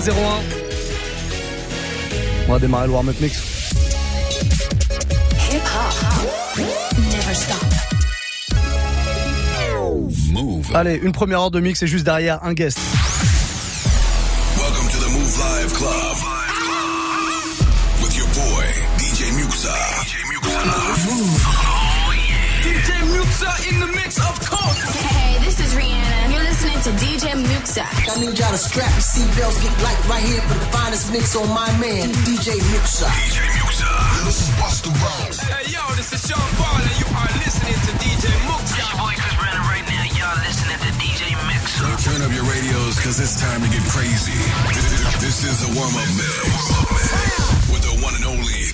01 0.00 0.12
On 2.48 2.52
va 2.52 2.58
démarrer 2.58 2.86
le 2.86 2.92
warm-up 2.92 3.16
mix. 3.20 3.38
Hip 5.50 5.62
-hop. 5.62 6.60
Never 6.98 7.34
stop. 7.34 7.64
Move. 10.32 10.70
Allez, 10.74 11.00
une 11.02 11.12
première 11.12 11.40
heure 11.40 11.50
de 11.50 11.60
mix 11.60 11.82
et 11.82 11.86
juste 11.86 12.04
derrière 12.04 12.44
un 12.44 12.52
guest. 12.52 12.78
DJ 27.76 27.84
Muxa. 27.84 28.16
I 28.16 28.20
need 28.20 28.38
y'all 28.38 28.52
to 28.52 28.56
strap 28.56 28.88
your 28.88 29.04
seatbelts, 29.04 29.60
get 29.60 29.74
light 29.84 30.00
right 30.08 30.24
here 30.24 30.40
for 30.48 30.56
the 30.56 30.64
finest 30.72 31.12
mix 31.12 31.36
on 31.36 31.48
my 31.52 31.68
man, 31.76 32.08
DJ 32.24 32.56
Muxa. 32.72 33.04
DJ 33.04 33.44
Muxa. 33.60 34.24
This 34.24 34.48
is 34.48 34.50
Busta 34.56 34.88
Rhymes. 34.96 35.36
Hey, 35.44 35.76
yo, 35.76 35.84
this 35.92 36.08
is 36.08 36.24
Sean 36.24 36.40
Paul, 36.56 36.80
and 36.80 36.96
you 36.96 37.08
are 37.12 37.28
listening 37.44 37.76
to 37.76 37.92
DJ 38.00 38.32
Muxa. 38.48 38.80
Your 38.80 38.96
boy 38.96 39.12
Chris 39.20 39.36
Brennan 39.36 39.60
right 39.68 39.84
now. 39.92 40.08
Y'all 40.16 40.40
listening 40.40 40.80
to 40.80 40.90
DJ 40.96 41.36
Muxa. 41.36 41.84
Turn 42.00 42.20
up 42.24 42.32
your 42.32 42.48
radios, 42.48 42.96
cause 42.96 43.20
it's 43.20 43.36
time 43.36 43.60
to 43.60 43.68
get 43.68 43.84
crazy. 43.92 44.40
This 45.20 45.44
is 45.44 45.60
the 45.60 45.70
warm-up 45.76 46.08
mix. 46.16 46.48
With 47.68 47.84
the 47.84 48.00
one 48.00 48.16
and 48.16 48.24
only 48.24 48.72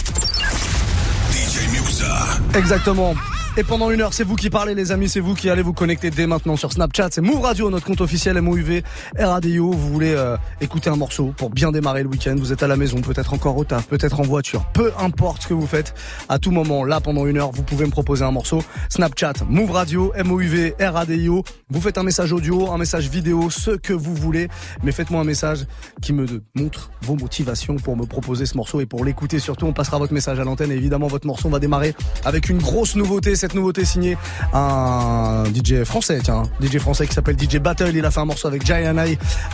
DJ 1.35 1.67
Muxa. 1.75 2.55
Exactement. 2.55 3.42
Et 3.59 3.65
pendant 3.65 3.91
une 3.91 4.01
heure, 4.01 4.15
c'est 4.15 4.25
vous 4.25 4.35
qui 4.35 4.49
parlez, 4.49 4.75
les 4.75 4.93
amis. 4.93 5.11
C'est 5.11 5.21
vous 5.21 5.35
qui 5.35 5.51
allez 5.51 5.61
vous 5.61 5.75
connecter 5.75 6.11
dès 6.11 6.27
maintenant 6.27 6.57
sur 6.57 6.73
Snapchat. 6.73 7.09
C'est 7.11 7.21
Move 7.21 7.43
Radio, 7.43 7.69
notre 7.69 7.85
compte 7.85 8.01
officiel 8.01 8.41
MOUV, 8.41 8.83
RADIO. 9.19 9.71
Vous 9.71 9.93
voulez 9.93 10.15
euh, 10.15 10.39
écouter 10.63 10.89
un 10.89 10.97
morceau 10.97 11.35
pour 11.37 11.51
bien 11.51 11.71
démarrer 11.71 12.03
le 12.03 12.09
week-end. 12.09 12.35
Vous 12.39 12.55
êtes 12.55 12.63
à 12.63 12.67
la 12.67 12.77
maison, 12.77 13.03
peut-être 13.03 13.35
encore 13.35 13.59
au 13.59 13.65
taf, 13.65 13.87
peut-être 13.89 14.21
en 14.21 14.23
voiture. 14.23 14.65
Peu 14.73 14.91
importe 14.99 15.43
ce 15.43 15.49
que 15.49 15.55
vous 15.55 15.67
faites. 15.67 15.93
À 16.31 16.39
tout 16.39 16.51
moment, 16.51 16.83
là, 16.83 17.03
pendant 17.03 17.27
une 17.27 17.37
heure, 17.37 17.51
vous 17.51 17.63
pouvez 17.63 17.85
me 17.85 17.91
proposer 17.91 18.25
un 18.25 18.31
morceau. 18.31 18.63
Snapchat, 18.89 19.35
Move 19.47 19.73
Radio, 19.73 20.15
MOUV, 20.25 20.75
RADIO. 20.81 21.45
Vous 21.69 21.81
faites 21.83 21.99
un 21.99 22.05
message 22.05 22.33
audio, 22.33 22.71
un 22.71 22.79
message 22.79 23.11
vidéo, 23.11 23.51
ce 23.51 23.73
que 23.73 23.93
vous 23.93 24.15
voulez. 24.15 24.49
Mais 24.83 24.93
faites-moi 24.93 25.21
un 25.21 25.25
message 25.25 25.67
qui 26.01 26.15
me 26.15 26.27
montre 26.55 26.91
vos 27.03 27.17
motivations 27.17 27.77
pour 27.77 27.99
me 27.99 28.07
proposer 28.07 28.47
ce 28.47 28.57
morceau 28.57 28.81
et 28.81 28.87
pour 28.87 29.05
l'écouter. 29.05 29.39
Surtout, 29.39 29.67
on 29.67 29.75
passera 29.75 29.99
votre 29.99 30.15
message 30.15 30.41
à 30.41 30.45
l'antenne 30.45 30.73
et 30.73 30.77
évidemment, 30.77 31.09
votre 31.09 31.27
morceau 31.27 31.51
va 31.51 31.59
démarrer 31.59 31.95
avec 32.25 32.49
une 32.49 32.59
grosse 32.59 32.97
nouveauté 32.97 33.42
cette 33.43 33.55
nouveauté 33.55 33.85
signée 33.85 34.17
un 34.53 35.43
DJ 35.53 35.83
français, 35.83 36.21
tiens, 36.23 36.45
DJ 36.63 36.79
français 36.79 37.09
qui 37.09 37.13
s'appelle 37.13 37.37
DJ 37.37 37.57
Battle. 37.57 37.91
Il 37.93 38.05
a 38.05 38.13
fait 38.13 38.21
un 38.21 38.25
morceau 38.25 38.47
avec 38.47 38.65
Jay 38.65 38.89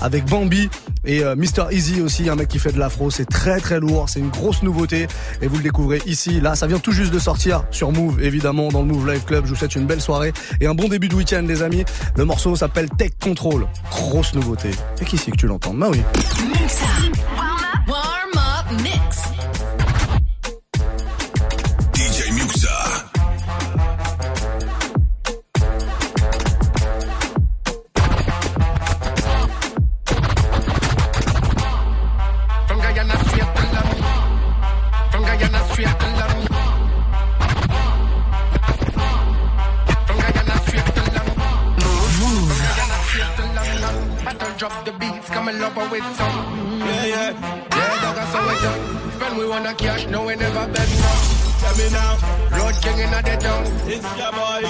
avec 0.02 0.26
Bambi 0.26 0.68
et 1.06 1.24
euh, 1.24 1.34
Mr 1.34 1.68
Easy 1.70 2.02
aussi, 2.02 2.28
un 2.28 2.34
mec 2.34 2.48
qui 2.48 2.58
fait 2.58 2.72
de 2.72 2.78
l'afro. 2.78 3.10
C'est 3.10 3.24
très 3.24 3.60
très 3.60 3.80
lourd, 3.80 4.10
c'est 4.10 4.20
une 4.20 4.28
grosse 4.28 4.62
nouveauté 4.62 5.08
et 5.40 5.46
vous 5.46 5.56
le 5.56 5.62
découvrez 5.62 6.02
ici. 6.04 6.38
Là, 6.38 6.54
ça 6.54 6.66
vient 6.66 6.78
tout 6.78 6.92
juste 6.92 7.14
de 7.14 7.18
sortir 7.18 7.64
sur 7.70 7.90
Move, 7.90 8.22
évidemment, 8.22 8.68
dans 8.68 8.82
le 8.82 8.88
Move 8.88 9.10
Live 9.10 9.24
Club. 9.24 9.46
Je 9.46 9.50
vous 9.50 9.56
souhaite 9.56 9.74
une 9.74 9.86
belle 9.86 10.02
soirée 10.02 10.34
et 10.60 10.66
un 10.66 10.74
bon 10.74 10.88
début 10.88 11.08
de 11.08 11.14
week-end, 11.14 11.44
les 11.48 11.62
amis. 11.62 11.86
Le 12.14 12.26
morceau 12.26 12.54
s'appelle 12.56 12.90
Tech 12.90 13.12
Control. 13.22 13.66
Grosse 13.90 14.34
nouveauté. 14.34 14.70
Et 15.00 15.06
qui 15.06 15.16
c'est 15.16 15.30
que 15.30 15.38
tu 15.38 15.46
l'entends? 15.46 15.72
Bah 15.72 15.88
oui. 15.90 16.02
with 46.00 46.16
something. 46.16 46.78
Yeah, 46.80 47.04
yeah. 47.06 47.30
Yeah, 47.78 48.02
dog, 48.02 48.18
I 48.18 48.24
saw 48.32 48.52
it 48.52 48.58
done. 48.62 48.82
Spend 49.12 49.38
we 49.38 49.44
wanna 49.48 49.74
cash, 49.74 50.06
no, 50.06 50.24
we 50.26 50.36
never 50.36 50.66
bend 50.74 50.92
now. 51.02 51.18
Tell 51.60 51.76
me 51.80 51.86
now. 51.90 52.12
Road 52.56 52.76
king 52.82 52.98
in 53.04 53.10
the 53.10 53.36
town. 53.44 53.62
It's 53.94 54.08
your 54.20 54.32
boy. 54.38 54.64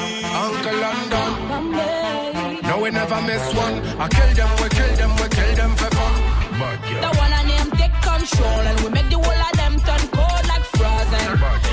Uncle 0.44 0.78
London. 0.84 1.30
No, 2.68 2.74
we 2.82 2.90
never 2.90 3.20
miss 3.22 3.46
one. 3.54 3.76
I 4.00 4.08
kill 4.08 4.30
them, 4.38 4.50
we 4.60 4.68
kill 4.68 4.92
them, 5.00 5.12
we 5.20 5.28
kill 5.36 5.52
them 5.60 5.72
for 5.76 5.90
fun. 5.96 6.14
The 7.04 7.10
one 7.22 7.32
I 7.32 7.42
name 7.50 7.70
take 7.80 7.96
control 8.02 8.62
and 8.70 8.80
we 8.80 8.88
make 8.90 9.08
the 9.10 9.18
whole 9.24 9.42
of 9.48 9.54
them 9.60 9.74
turn 9.86 10.04
cold 10.16 10.44
like 10.52 10.64
frozen. 10.76 11.67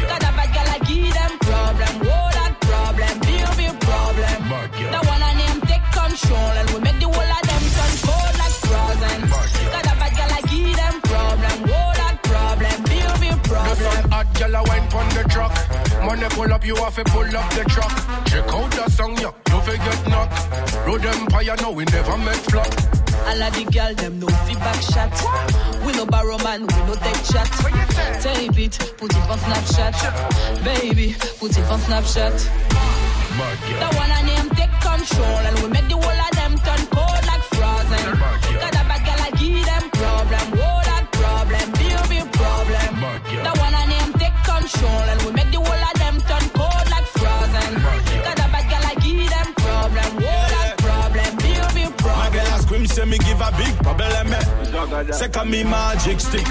When 16.16 16.24
they 16.24 16.30
pull 16.34 16.54
up, 16.54 16.66
you 16.66 16.76
have 16.78 16.96
to 16.96 17.04
pull 17.12 17.28
up 17.36 17.50
the 17.52 17.66
truck. 17.68 17.92
Check 18.28 18.48
out 18.48 18.72
the 18.72 18.90
song, 18.90 19.18
yeah, 19.20 19.34
you 19.52 19.60
fi 19.68 19.76
get 19.76 20.08
knocked. 20.08 20.88
Road 20.88 21.06
Empire, 21.06 21.56
no, 21.62 21.72
we 21.72 21.84
never 21.84 22.18
make 22.20 22.40
flop. 22.48 22.68
All 23.28 23.44
of 23.44 23.52
the 23.52 23.68
girl, 23.70 23.94
them 23.96 24.20
no 24.22 24.28
feedback 24.48 24.82
shot. 24.82 25.12
We 25.86 25.92
no 25.92 26.06
borrow 26.06 26.38
man, 26.38 26.62
we 26.62 26.76
no 26.88 26.96
take 26.96 27.22
chat. 27.26 27.52
Tape 28.24 28.58
it, 28.58 28.80
put 28.98 29.12
it 29.12 29.28
on 29.28 29.40
Snapchat. 29.40 30.64
Baby, 30.64 31.18
put 31.38 31.52
it 31.52 31.66
on 31.68 31.80
Snapchat. 31.82 32.32
The 33.76 33.98
one 33.98 34.10
I 34.10 34.22
name 34.22 34.50
take 34.52 34.72
control, 34.80 35.26
and 35.28 35.60
we 35.60 35.68
make 35.68 35.90
the 35.90 35.98
whole 36.00 36.16
of 36.16 36.32
them 36.32 36.56
turn 36.64 36.88
cold. 36.96 37.25
Second 55.04 55.50
me 55.50 55.64
magic 55.64 56.22
stick. 56.22 56.48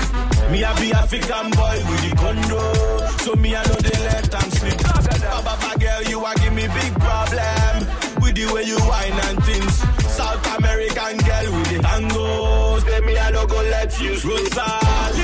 Me 0.50 0.62
a 0.62 0.75
be 0.78 0.93
African 0.93 1.50
boy 1.53 1.78
with 1.88 2.10
the 2.10 2.16
condo. 2.16 3.06
So 3.25 3.34
me 3.37 3.56
I 3.56 3.65
know 3.65 3.75
they 3.77 3.99
let 4.05 4.25
them 4.25 4.50
sleep. 4.50 4.82
Baba, 4.82 5.43
baba 5.43 5.78
girl, 5.78 6.03
you 6.03 6.25
a 6.25 6.34
give 6.34 6.53
me 6.53 6.69
big 6.69 6.93
problem. 7.00 7.87
With 8.21 8.34
the 8.37 8.53
way 8.53 8.65
you 8.65 8.78
whine 8.81 9.12
and 9.12 9.43
things. 9.44 9.75
South 10.12 10.59
American 10.59 11.16
girl 11.25 11.53
with 11.56 11.71
the 11.71 11.78
tango. 11.82 12.78
Say 12.81 13.00
me 13.00 13.19
I 13.19 13.31
no 13.31 13.47
go 13.47 13.56
let 13.56 13.99
you. 13.99 14.10
Rosalie. 14.12 15.23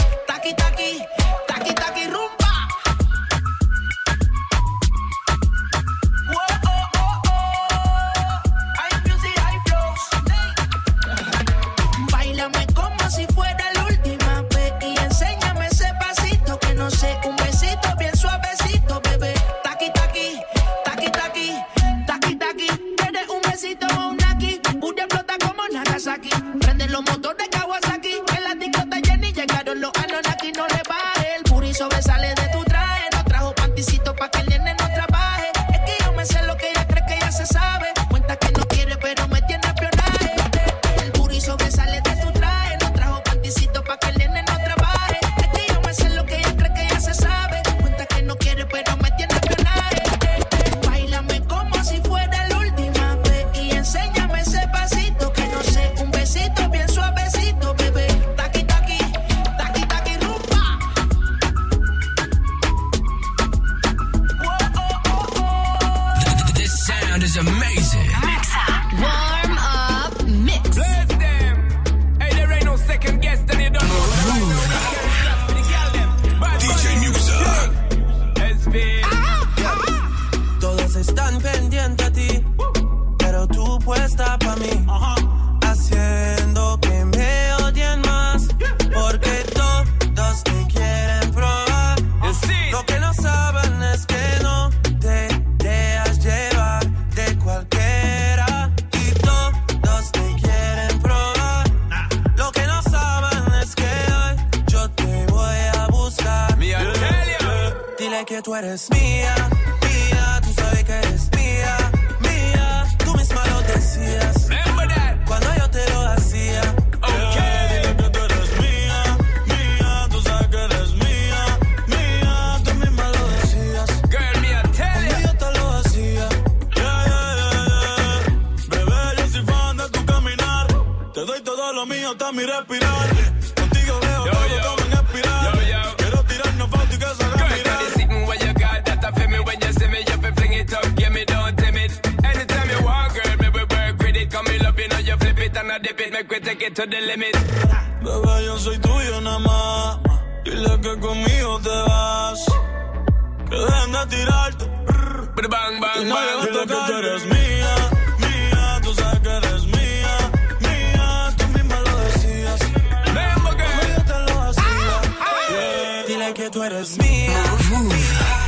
que 166.33 166.49
tú 166.49 166.63
eres 166.63 166.97
mía. 166.97 167.43
Move. 167.69 168.40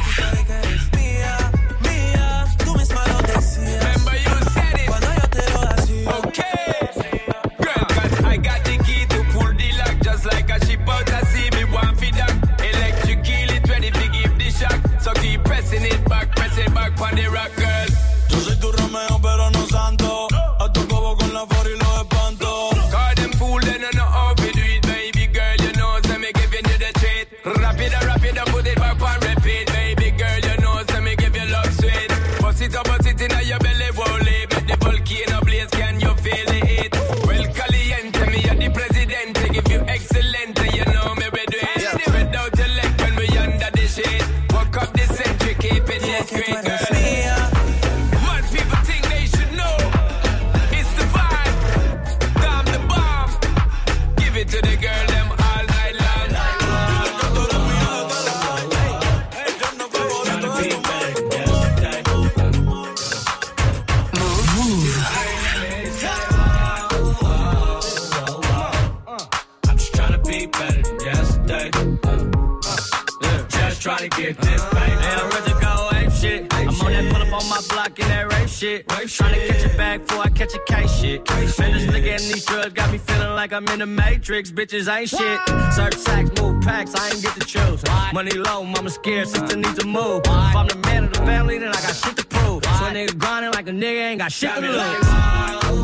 like 83.54 83.70
I'm 83.70 83.74
in 83.74 83.80
the 83.80 83.86
matrix. 83.86 84.52
Bitches 84.52 84.94
ain't 84.94 85.10
shit. 85.10 85.40
Search 85.74 85.96
sacks, 85.96 86.42
move 86.42 86.62
packs, 86.64 86.96
I 86.96 87.10
ain't 87.10 87.22
get 87.22 87.34
to 87.36 87.46
choose. 87.46 87.84
Money 88.14 88.32
low, 88.32 88.64
mama 88.64 88.90
scared, 88.90 89.28
sister 89.28 89.58
needs 89.58 89.78
to 89.80 89.88
move. 89.88 90.22
If 90.26 90.32
I'm 90.32 90.68
the 90.68 90.78
man 90.88 91.06
of 91.06 91.14
the 91.14 91.20
family, 91.20 91.58
then 91.60 91.70
I 91.70 91.74
got 91.74 91.96
shit 91.96 92.18
to 92.18 92.26
prove. 92.26 92.64
So 92.64 92.86
a 92.86 92.90
nigga 92.90 93.18
grinding 93.18 93.52
like 93.52 93.68
a 93.68 93.72
nigga 93.72 94.10
ain't 94.10 94.20
got 94.20 94.32
shit 94.32 94.54
to 94.56 94.62
lose. 94.62 95.83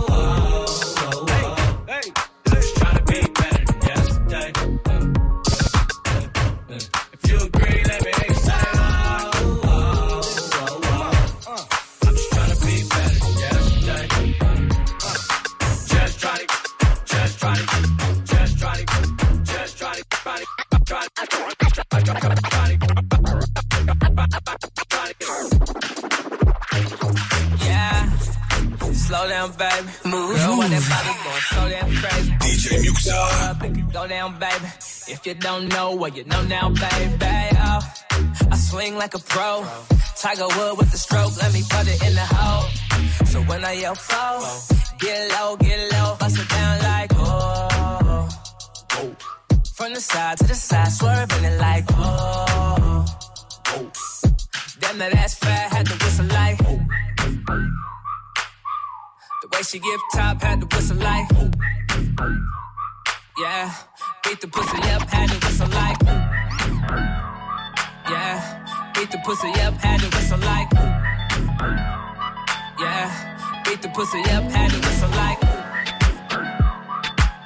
down, 29.40 29.52
baby. 29.58 29.88
Move. 30.06 30.36
Girl, 30.36 30.58
what 30.58 30.70
that 30.70 30.86
body 30.92 31.14
going 31.24 31.46
so 31.56 31.62
damn 31.70 31.90
crazy. 32.02 32.32
DJ 32.44 32.66
Muxa. 32.84 33.94
Go 33.94 34.08
down, 34.08 34.40
baby. 34.40 34.68
If 35.08 35.26
you 35.26 35.34
don't 35.34 35.68
know 35.70 35.92
what 35.94 36.16
you 36.18 36.26
know 36.26 36.42
now, 36.44 36.70
baby. 36.70 37.58
Oh, 37.58 37.94
I 38.52 38.56
swing 38.56 38.96
like 38.96 39.14
a 39.14 39.20
pro. 39.20 39.66
Tiger 40.18 40.48
Wood 40.58 40.78
with 40.78 40.92
the 40.92 40.98
stroke, 40.98 41.38
let 41.38 41.54
me 41.54 41.64
put 41.70 41.88
it 41.88 42.04
in 42.08 42.14
the 42.14 42.28
hole. 42.36 42.68
So 43.26 43.42
when 43.44 43.64
I 43.64 43.74
yell 43.74 43.96
flow, 43.96 44.36
get 45.00 45.32
low, 45.32 45.56
get 45.56 45.80
low, 45.94 46.18
bust 46.20 46.38
it 46.38 46.50
down 46.50 46.80
like 46.80 47.12
oh. 47.16 48.30
oh. 48.94 49.16
From 49.76 49.94
the 49.94 50.02
side 50.02 50.38
to 50.40 50.48
the 50.48 50.56
side, 50.56 50.92
swerving 50.92 51.46
it 51.46 51.58
like 51.60 51.86
oh. 51.92 53.06
oh. 53.68 53.92
Damn 54.82 54.98
that 54.98 55.14
ass 55.14 55.36
fat, 55.36 55.72
had 55.72 55.86
to 55.86 55.94
whistle 56.04 56.26
like 56.26 56.60
oh 56.66 57.89
way 59.54 59.62
she 59.64 59.80
give 59.80 60.00
top, 60.14 60.42
had 60.42 60.62
to 60.62 60.68
whistle 60.76 60.98
like. 60.98 61.28
Yeah, 63.38 63.74
beat 64.24 64.42
the 64.42 64.48
pussy 64.48 64.78
up, 64.92 65.10
had 65.10 65.30
to 65.30 65.36
whistle 65.46 65.68
like. 65.70 66.02
Yeah, 68.10 68.92
beat 68.94 69.12
the 69.12 69.18
pussy 69.26 69.50
up, 69.62 69.76
had 69.76 70.00
to 70.02 70.08
whistle 70.16 70.40
like. 70.40 70.72
Yeah, 72.80 73.64
beat 73.66 73.82
the 73.82 73.90
pussy 73.90 74.20
up, 74.32 74.44
had 74.52 74.72
to 74.72 74.80
whistle 74.80 75.10
like. 75.10 75.42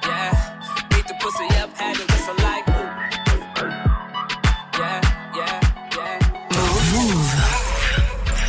Yeah, 0.02 0.32
beat 0.90 1.06
the 1.06 1.14
pussy 1.20 1.46
up, 1.62 1.76
had 1.76 1.96
the 1.96 2.04
whistle 2.12 2.34
like. 2.38 2.66
Yeah, 4.78 5.00
yeah. 5.36 5.60
Move. 6.92 7.30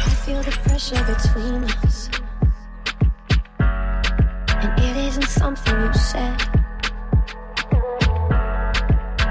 I 0.08 0.14
feel 0.26 0.42
the 0.42 0.52
pressure 0.64 1.04
between 1.04 1.64
us 1.64 1.75
something 5.46 5.80
you 5.80 5.94
said. 5.94 6.42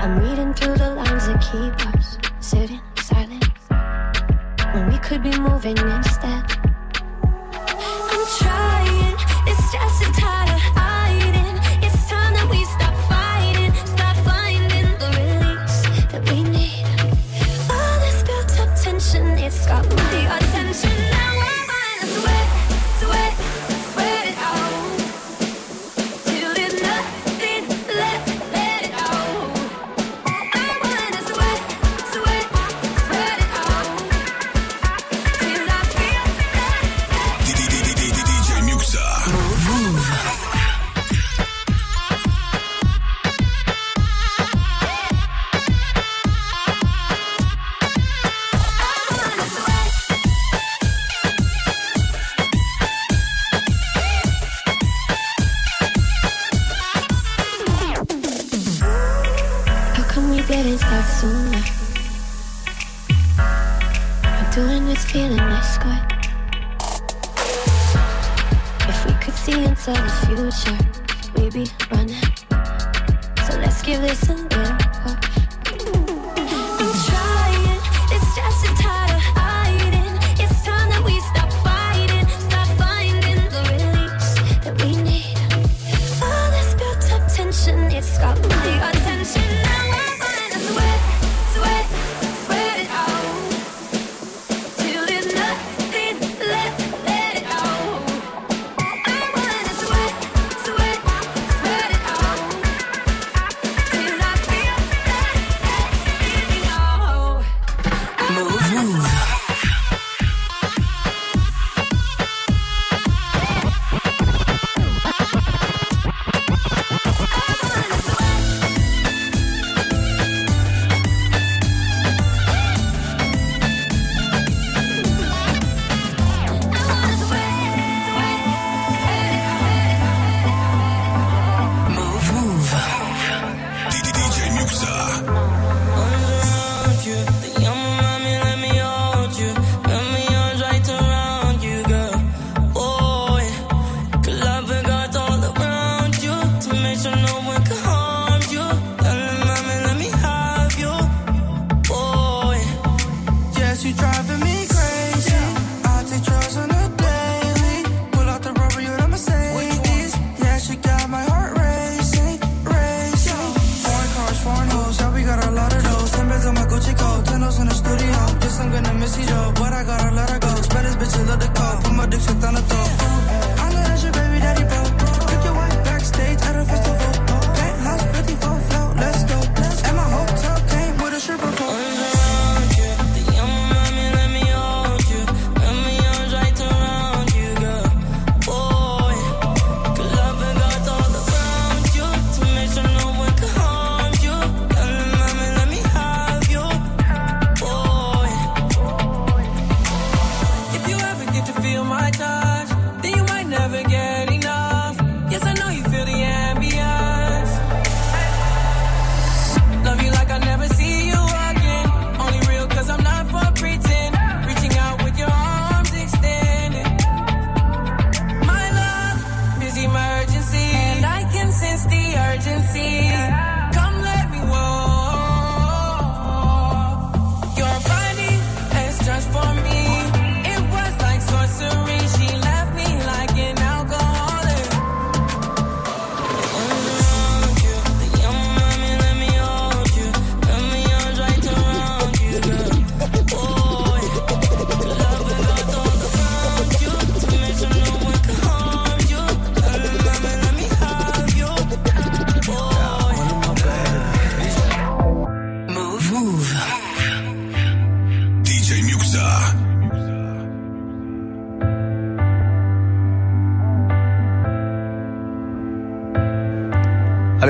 I'm 0.03 0.21
reading 0.21 0.55
through 0.55 0.77
the 0.77 0.95
lines 0.95 1.27
that 1.27 1.41
keep 1.41 1.75
us 1.93 2.19
sitting 2.39 2.81
silent 2.95 3.45
when 4.73 4.93
we 4.93 4.99
could 4.99 5.25
be 5.25 5.37
moving 5.41 5.77
instead. 5.77 6.45
I'm 8.13 8.27
trying, 8.39 9.17
it's 9.49 9.73
just 9.73 10.03
a 10.07 10.21
tired. 10.21 10.84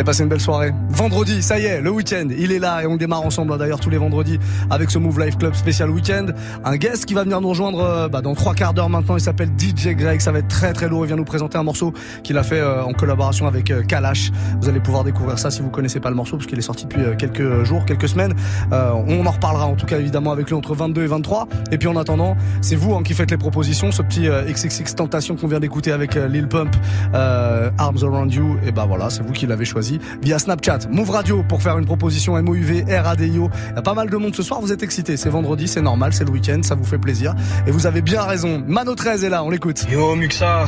Allez, 0.04 0.11
passez 0.11 0.23
une 0.23 0.28
belle 0.28 0.40
soirée. 0.40 0.73
Vendredi, 0.90 1.42
ça 1.42 1.58
y 1.58 1.64
est, 1.64 1.80
le 1.80 1.90
week-end, 1.90 2.28
il 2.37 2.52
est 2.52 2.58
là 2.58 2.82
et 2.82 2.87
on 2.87 2.96
démarre 2.96 3.23
ensemble 3.23 3.52
hein, 3.52 3.56
d'ailleurs 3.56 3.80
tous 3.80 3.90
les 3.90 3.96
vendredis 3.96 4.38
avec 4.70 4.90
ce 4.90 4.99
Move 4.99 5.18
Life 5.18 5.38
Club 5.38 5.54
spécial 5.54 5.88
week-end. 5.88 6.26
Un 6.62 6.76
guest 6.76 7.06
qui 7.06 7.14
va 7.14 7.23
venir 7.25 7.40
nous 7.40 7.49
rejoindre 7.49 7.80
euh, 7.80 8.08
bah, 8.08 8.20
dans 8.20 8.34
trois 8.34 8.54
quarts 8.54 8.75
d'heure 8.75 8.90
maintenant. 8.90 9.16
Il 9.16 9.23
s'appelle 9.23 9.49
DJ 9.58 9.88
Greg. 9.94 10.20
Ça 10.20 10.30
va 10.30 10.40
être 10.40 10.49
très 10.49 10.73
très 10.73 10.88
lourd. 10.88 11.04
Il 11.04 11.08
vient 11.08 11.16
nous 11.16 11.25
présenter 11.25 11.56
un 11.56 11.62
morceau 11.62 11.94
qu'il 12.23 12.37
a 12.37 12.42
fait 12.42 12.61
euh, 12.61 12.84
en 12.84 12.92
collaboration 12.92 13.46
avec 13.46 13.70
euh, 13.70 13.82
Kalash. 13.82 14.30
Vous 14.61 14.68
allez 14.68 14.80
pouvoir 14.80 15.04
découvrir 15.04 15.38
ça 15.38 15.50
si 15.50 15.62
vous 15.62 15.70
connaissez 15.70 16.00
pas 16.00 16.11
le 16.11 16.16
morceau 16.16 16.37
parce 16.37 16.46
qu'il 16.46 16.58
est 16.58 16.62
sorti 16.62 16.84
depuis 16.84 17.02
quelques 17.18 17.64
jours, 17.64 17.84
quelques 17.87 18.08
semaines. 18.08 18.34
On 18.70 19.25
en 19.26 19.30
reparlera 19.30 19.66
en 19.66 19.75
tout 19.75 19.87
cas 19.87 19.99
évidemment 19.99 20.32
avec 20.32 20.49
lui 20.49 20.54
entre 20.54 20.75
22 20.75 21.02
et 21.02 21.06
23. 21.06 21.49
Et 21.73 21.78
puis 21.78 21.88
en 21.88 21.96
attendant, 21.96 22.37
c'est 22.61 22.76
vous 22.76 22.94
hein, 22.94 23.02
qui 23.02 23.14
faites 23.14 23.30
les 23.30 23.37
propositions. 23.37 23.90
Ce 23.90 24.02
petit 24.02 24.28
XXX 24.28 24.94
Tentation 24.94 25.37
qu'on 25.37 25.49
vient 25.49 25.61
d'écouter 25.61 25.92
avec 25.92 26.14
Lil 26.14 26.49
Pump, 26.49 26.75
Arms 27.12 27.99
Around 28.02 28.32
You. 28.32 28.58
Et 28.66 28.73
bah 28.73 28.84
voilà, 28.87 29.11
c'est 29.11 29.23
vous 29.23 29.32
qui 29.32 29.46
l'avez 29.46 29.64
choisi 29.64 29.94
via 30.23 30.39
Snapchat. 30.39 30.81
Move 30.91 31.11
Radio 31.11 31.43
pour 31.49 31.63
faire 31.63 31.79
une 31.79 31.87
proposition 31.87 32.41
MOUV, 32.43 32.85
RADIO. 32.89 33.51
Il 33.71 33.77
y 33.77 33.79
a 33.79 33.83
pas 33.83 33.95
mal 33.95 34.11
de 34.11 34.17
monde 34.17 34.35
ce 34.35 34.43
soir, 34.43 34.61
vous 34.61 34.73
êtes 34.73 34.83
excités. 34.83 35.17
C'est 35.17 35.29
vendredi, 35.29 35.69
c'est 35.69 35.83
normal, 35.83 36.13
c'est 36.13 36.25
le 36.25 36.31
week-end, 36.31 36.61
ça 36.63 36.75
vous 36.75 36.85
fait 36.85 36.99
plaisir. 36.99 37.35
Et 37.67 37.71
vous 37.71 37.87
avez 37.87 38.03
bien 38.03 38.23
raison. 38.23 38.63
Mano 38.67 38.95
13 38.95 39.25
est 39.25 39.29
là, 39.31 39.43
on 39.45 39.51
l'écoute. 39.51 39.85
Yo 39.91 40.15
Muxa, 40.15 40.67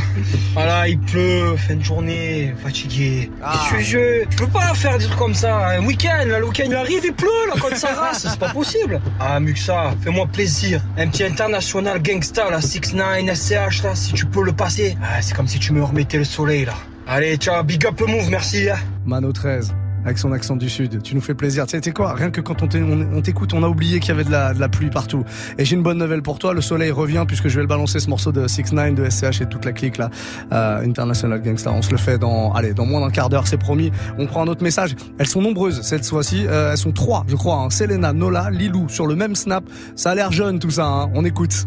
voilà 0.54 0.88
il 0.88 0.98
pleut, 0.98 1.56
fin 1.56 1.76
de 1.76 1.82
journée, 1.82 2.54
fatigué. 2.62 3.30
Ah. 3.42 3.60
Tu, 3.68 3.82
je, 3.82 4.24
tu 4.28 4.36
peux 4.36 4.46
pas 4.46 4.74
faire 4.74 4.98
des 4.98 5.04
trucs 5.04 5.18
comme 5.18 5.34
ça. 5.34 5.68
Un 5.68 5.84
week-end, 5.84 6.24
là, 6.26 6.38
le 6.38 6.46
week-end 6.46 6.64
il 6.66 6.74
arrive, 6.74 7.02
il 7.04 7.12
pleut, 7.12 7.28
là, 7.48 7.54
quand 7.60 7.74
ça 7.76 7.88
race, 8.00 8.26
c'est 8.30 8.38
pas 8.38 8.50
possible. 8.50 9.00
Ah 9.20 9.40
Muxa, 9.40 9.94
fais-moi 10.02 10.26
plaisir. 10.26 10.82
Un 10.98 11.08
petit 11.08 11.24
international 11.24 12.02
gangsta, 12.02 12.50
là, 12.50 12.60
6 12.60 12.94
9 12.94 13.34
SCH, 13.34 13.82
là, 13.82 13.94
si 13.94 14.12
tu 14.12 14.26
peux 14.26 14.42
le 14.42 14.52
passer. 14.52 14.96
Ah, 15.02 15.20
c'est 15.20 15.34
comme 15.34 15.48
si 15.48 15.58
tu 15.58 15.72
me 15.72 15.82
remettais 15.82 16.18
le 16.18 16.24
soleil, 16.24 16.64
là. 16.64 16.74
Allez, 17.06 17.36
ciao, 17.36 17.62
big 17.62 17.86
up 17.86 18.00
le 18.00 18.06
move, 18.06 18.30
merci. 18.30 18.68
hein. 18.68 18.76
Mano 19.04 19.32
13. 19.32 19.74
Avec 20.04 20.18
son 20.18 20.30
accent 20.30 20.54
du 20.54 20.68
sud, 20.70 21.02
tu 21.02 21.16
nous 21.16 21.20
fais 21.20 21.34
plaisir. 21.34 21.66
Tu 21.66 21.80
sais, 21.82 21.90
quoi? 21.92 22.14
Rien 22.14 22.30
que 22.30 22.40
quand 22.40 22.62
on 22.62 22.68
t'é- 22.68 22.80
on 22.82 23.08
on 23.16 23.22
t'écoute, 23.22 23.52
on 23.54 23.64
a 23.64 23.68
oublié 23.68 23.98
qu'il 23.98 24.10
y 24.10 24.12
avait 24.12 24.22
de 24.22 24.30
la, 24.30 24.54
de 24.54 24.60
la 24.60 24.68
pluie 24.68 24.88
partout. 24.88 25.24
Et 25.58 25.64
j'ai 25.64 25.74
une 25.74 25.82
bonne 25.82 25.98
nouvelle 25.98 26.22
pour 26.22 26.38
toi. 26.38 26.52
Le 26.54 26.60
soleil 26.60 26.92
revient 26.92 27.24
puisque 27.26 27.48
je 27.48 27.56
vais 27.56 27.62
le 27.62 27.66
balancer 27.66 27.98
ce 27.98 28.08
morceau 28.08 28.30
de 28.30 28.46
6 28.46 28.72
9 28.72 28.94
de 28.94 29.10
SCH 29.10 29.40
et 29.40 29.46
toute 29.46 29.64
la 29.64 29.72
clique 29.72 29.98
là. 29.98 30.10
Euh, 30.52 30.84
International 30.86 31.42
Gangsta. 31.42 31.72
On 31.72 31.82
se 31.82 31.90
le 31.90 31.96
fait 31.96 32.18
dans, 32.18 32.52
allez, 32.52 32.72
dans 32.72 32.86
moins 32.86 33.00
d'un 33.00 33.10
quart 33.10 33.28
d'heure, 33.30 33.48
c'est 33.48 33.56
promis. 33.58 33.90
On 34.16 34.26
prend 34.26 34.42
un 34.44 34.46
autre 34.48 34.62
message. 34.62 34.94
Elles 35.18 35.26
sont 35.26 35.42
nombreuses 35.42 35.82
cette 35.82 36.06
fois-ci. 36.06 36.44
Euh, 36.46 36.70
elles 36.70 36.78
sont 36.78 36.92
trois, 36.92 37.24
je 37.26 37.34
crois. 37.34 37.56
Hein. 37.56 37.70
Selena, 37.70 38.12
Nola, 38.12 38.50
Lilou 38.50 38.88
sur 38.88 39.08
le 39.08 39.16
même 39.16 39.34
snap. 39.34 39.64
Ça 39.96 40.10
a 40.10 40.14
l'air 40.14 40.30
jeune 40.30 40.60
tout 40.60 40.70
ça. 40.70 40.86
Hein. 40.86 41.10
On 41.14 41.24
écoute. 41.24 41.66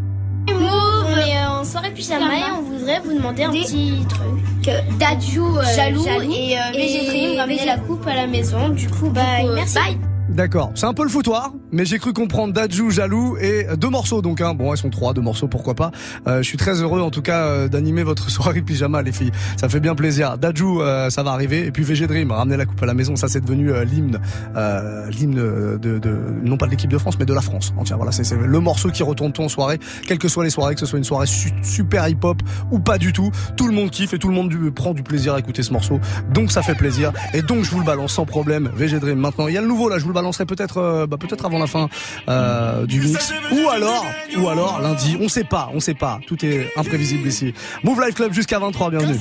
Soirée 1.69 1.91
pyjama 1.91 2.35
et 2.35 2.51
on 2.57 2.61
voudrait 2.63 2.99
vous 2.99 3.13
demander 3.13 3.43
un 3.43 3.51
petit 3.51 4.03
truc. 4.09 4.75
Dadju 4.99 5.39
euh, 5.39 5.63
jaloux, 5.75 6.03
et 6.03 6.57
euh, 6.57 6.61
Végétrim 6.73 7.37
ramener 7.37 7.63
la 7.63 7.77
coupe 7.77 8.07
à 8.07 8.15
la 8.15 8.25
maison. 8.25 8.69
Du 8.69 8.89
coup, 8.89 9.09
bah, 9.09 9.21
coup, 9.41 9.49
euh, 9.49 9.55
merci. 9.55 9.75
bye. 9.75 10.18
D'accord, 10.29 10.71
c'est 10.75 10.85
un 10.85 10.93
peu 10.93 11.03
le 11.03 11.09
foutoir, 11.09 11.51
mais 11.71 11.85
j'ai 11.85 11.97
cru 11.97 12.13
comprendre 12.13 12.53
Dajou, 12.53 12.91
Jaloux 12.91 13.35
et 13.41 13.65
deux 13.77 13.89
morceaux 13.89 14.21
donc 14.21 14.41
hein. 14.41 14.53
Bon, 14.53 14.71
elles 14.71 14.77
sont 14.77 14.89
trois, 14.91 15.13
deux 15.13 15.21
morceaux, 15.21 15.47
pourquoi 15.47 15.73
pas. 15.73 15.91
Euh, 16.27 16.37
je 16.37 16.43
suis 16.47 16.57
très 16.57 16.81
heureux 16.81 17.01
en 17.01 17.09
tout 17.09 17.21
cas 17.23 17.45
euh, 17.47 17.67
d'animer 17.67 18.03
votre 18.03 18.29
soirée 18.29 18.61
pyjama 18.61 19.01
les 19.01 19.11
filles. 19.11 19.31
Ça 19.57 19.67
fait 19.69 19.79
bien 19.79 19.95
plaisir. 19.95 20.37
Dajou, 20.37 20.81
euh, 20.81 21.09
ça 21.09 21.23
va 21.23 21.31
arriver 21.31 21.65
et 21.65 21.71
puis 21.71 21.83
VG 21.83 22.05
Dream, 22.07 22.31
ramener 22.31 22.57
la 22.57 22.65
coupe 22.65 22.81
à 22.81 22.85
la 22.85 22.93
maison, 22.93 23.15
ça 23.15 23.27
c'est 23.27 23.41
devenu 23.41 23.71
euh, 23.71 23.83
l'hymne 23.83 24.19
euh, 24.55 25.09
l'hymne 25.09 25.35
de, 25.35 25.97
de 25.99 26.19
non 26.43 26.57
pas 26.57 26.67
de 26.67 26.71
l'équipe 26.71 26.91
de 26.91 26.97
France 26.99 27.17
mais 27.19 27.25
de 27.25 27.33
la 27.33 27.41
France 27.41 27.73
entière. 27.77 27.97
Voilà, 27.97 28.11
c'est 28.11 28.31
le 28.35 28.59
morceau 28.59 28.91
qui 28.91 29.01
retourne 29.03 29.33
ton 29.33 29.49
soirée, 29.49 29.79
quelles 30.07 30.19
que 30.19 30.27
soient 30.27 30.43
les 30.43 30.49
soirées, 30.51 30.75
que 30.75 30.79
ce 30.79 30.85
soit 30.85 30.99
une 30.99 31.03
soirée 31.05 31.25
su- 31.27 31.51
super 31.63 32.07
hip-hop 32.07 32.41
ou 32.71 32.79
pas 32.79 32.97
du 32.99 33.11
tout, 33.13 33.31
tout 33.57 33.67
le 33.67 33.73
monde 33.73 33.89
kiffe 33.89 34.13
et 34.13 34.19
tout 34.19 34.29
le 34.29 34.35
monde 34.35 34.49
du- 34.49 34.71
prend 34.71 34.93
du 34.93 35.01
plaisir 35.03 35.33
à 35.33 35.39
écouter 35.39 35.63
ce 35.63 35.73
morceau. 35.73 35.99
Donc 36.33 36.51
ça 36.51 36.61
fait 36.61 36.75
plaisir 36.75 37.11
et 37.33 37.41
donc 37.41 37.63
je 37.63 37.71
vous 37.71 37.79
le 37.79 37.85
balance 37.85 38.13
sans 38.13 38.25
problème. 38.25 38.69
VG 38.75 38.99
Dream 38.99 39.17
maintenant, 39.19 39.47
il 39.47 39.55
y 39.55 39.57
a 39.57 39.61
le 39.61 39.67
nouveau 39.67 39.89
là, 39.89 39.97
je 39.97 40.03
vous 40.03 40.09
le 40.09 40.13
balancerai 40.19 40.45
peut-être 40.45 40.77
euh, 40.77 41.07
bah, 41.07 41.17
peut-être 41.17 41.45
avant 41.45 41.59
la 41.59 41.67
fin 41.67 41.89
euh, 42.27 42.85
du 42.85 42.99
mix 43.01 43.33
ou 43.51 43.69
alors 43.69 44.05
ou 44.37 44.49
alors 44.49 44.81
lundi, 44.81 45.17
on 45.19 45.29
sait 45.29 45.43
pas, 45.43 45.69
on 45.73 45.79
sait 45.79 45.93
pas. 45.93 46.19
Tout 46.27 46.45
est 46.45 46.71
imprévisible 46.75 47.27
ici. 47.27 47.53
Move 47.83 48.01
Life 48.01 48.15
Club 48.15 48.33
jusqu'à 48.33 48.59
23, 48.59 48.91
bienvenue. 48.91 49.19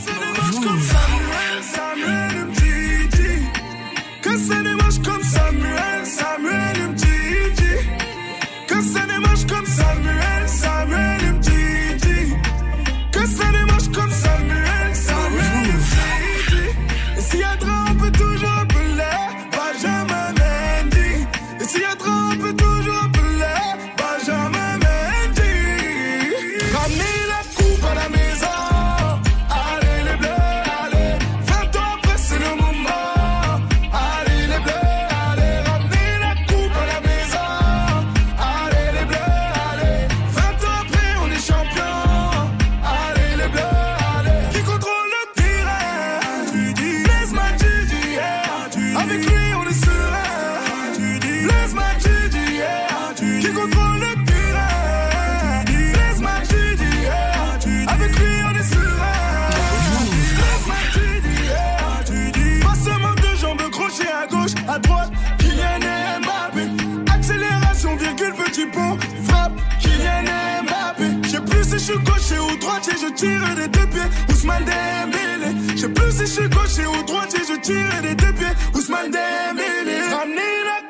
Droitier, 72.58 72.94
je 73.00 73.12
tire 73.14 73.54
des 73.56 73.68
deux 73.68 73.86
pieds, 73.86 74.10
Ousmane 74.30 74.64
Dembélé. 74.64 75.50
Je 75.74 75.80
sais 75.80 75.88
plus 75.88 76.12
si 76.12 76.20
je 76.20 76.24
suis 76.26 76.48
gaucher 76.48 76.86
ou 76.86 77.02
droitier, 77.04 77.40
je 77.48 77.60
tire 77.60 78.02
des 78.02 78.14
deux 78.14 78.32
pieds, 78.32 78.54
Ousmane 78.74 79.10
Dembélé. 79.10 80.00
Ramenez 80.12 80.54
la 80.64 80.87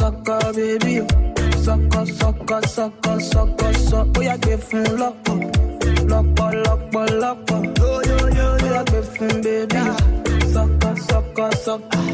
sucker, 0.00 0.52
baby. 0.54 0.94
Sucker, 1.64 2.06
sucker, 2.06 2.62
sucker, 2.66 3.20
sucker, 3.20 3.72
sucker. 3.74 4.12
Oh 4.16 4.20
yeah, 4.22 4.36
give 4.38 4.70
him 4.70 4.84
lock 4.96 5.28
up, 5.28 5.40
lock 6.12 6.40
up, 6.40 6.54
lock 6.66 6.94
up, 6.94 7.10
lock 7.22 7.50
up. 7.52 7.78
Yo 7.78 8.00
yo 8.08 8.18
yo, 8.38 8.46
oh 8.50 8.64
yeah, 8.64 8.84
give 8.84 9.16
him 9.16 9.42
baby. 9.42 9.82
Sucker, 10.54 10.94
sucker, 11.08 11.50
sucker. 11.64 12.04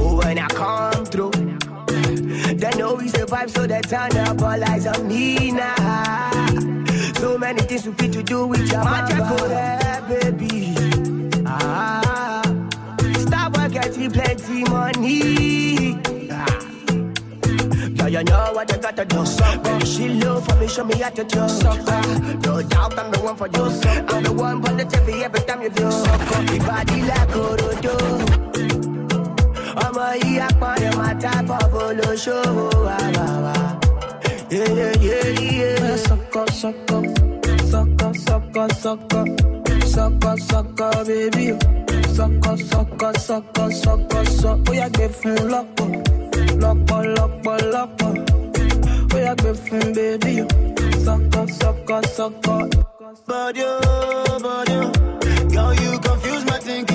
Oh, 0.00 0.20
when 0.22 0.38
I 0.38 0.46
come 0.48 1.04
through, 1.06 1.32
they 2.60 2.70
know 2.78 2.94
we 2.94 3.08
survive, 3.08 3.50
so 3.50 3.66
they 3.66 3.80
turn 3.80 4.16
up 4.16 4.40
all 4.40 4.64
eyes 4.70 4.86
on 4.86 5.08
me 5.08 5.50
now. 5.50 6.40
So 7.20 7.36
many 7.36 7.62
things 7.62 7.84
we 7.86 7.92
fit 7.94 8.12
to 8.12 8.22
do 8.22 8.46
with 8.46 8.70
your 8.70 8.84
magic, 8.84 9.18
baby. 10.08 10.74
Ah, 11.46 12.42
stop 13.18 13.52
getting 13.72 14.10
plenty 14.12 14.64
money. 14.70 16.17
Girl, 17.98 18.08
you 18.08 18.22
know 18.24 18.52
what 18.54 18.70
you 18.70 18.78
gotta 18.78 19.04
do. 19.04 19.24
Baby, 19.62 19.84
she 19.86 20.08
love 20.20 20.44
for 20.46 20.54
me, 20.56 20.68
show 20.68 20.84
me 20.84 20.94
how 20.98 21.10
to 21.10 21.24
do. 21.24 21.40
No 22.46 22.62
doubt 22.62 22.98
I'm 22.98 23.10
the 23.10 23.18
one 23.22 23.36
for 23.36 23.48
you. 23.48 23.64
I'm 24.08 24.22
the 24.22 24.32
one 24.32 24.62
for 24.62 24.72
the 24.72 24.84
TV 24.84 25.22
every 25.22 25.40
time 25.40 25.62
you 25.62 25.70
do. 25.70 25.90
Sucker. 25.90 26.42
Your 26.54 26.66
body 26.66 27.02
like 27.02 27.34
a 27.34 27.56
do. 27.82 27.98
I'm 29.80 29.96
a 29.96 29.98
Orodo. 29.98 29.98
ọmọ 29.98 30.06
yìí 30.22 30.38
apọ̀nrẹ̀ 30.48 30.92
máa 30.98 31.14
dábọ̀ 31.22 31.62
bó 31.72 31.82
ló 31.98 32.10
ṣòwò 32.24 32.66
àwàwà. 33.02 33.54
Sọkọ 36.06 36.42
sọkọ 36.60 36.98
sọkọ 37.72 38.08
sọkọ 38.26 38.64
sọkọ 38.82 39.20
sọkọ 39.94 40.30
sọkọ 40.50 40.86
bébí 41.08 41.46
o 41.52 41.58
sọkọ 42.16 42.52
sọkọ 42.70 43.08
sọkọ 43.26 43.64
sọkọ 43.82 44.18
Oh, 44.50 44.56
ó 44.70 44.72
yàgbé 44.80 45.06
fún 45.18 45.36
lọ́pọ̀ 45.52 45.88
lọ́pọ̀ 46.62 46.98
lọ́pọ̀ 47.16 47.56
lọ́pọ̀ 47.74 48.10
ó 49.14 49.16
yà 49.26 49.32
gbé 49.40 49.50
fún 49.64 49.84
bébí 49.96 50.34
sọkọ 51.04 51.40
sọkọ 51.58 51.96
sọkọ. 52.16 52.54
bọ́dí 53.28 53.62
ó 53.72 53.74
bọ́dí 54.44 54.76
ó 54.84 54.86
girl 55.52 55.72
you 55.82 55.92
confuse 56.06 56.44
my 56.48 56.58
thinking. 56.66 56.87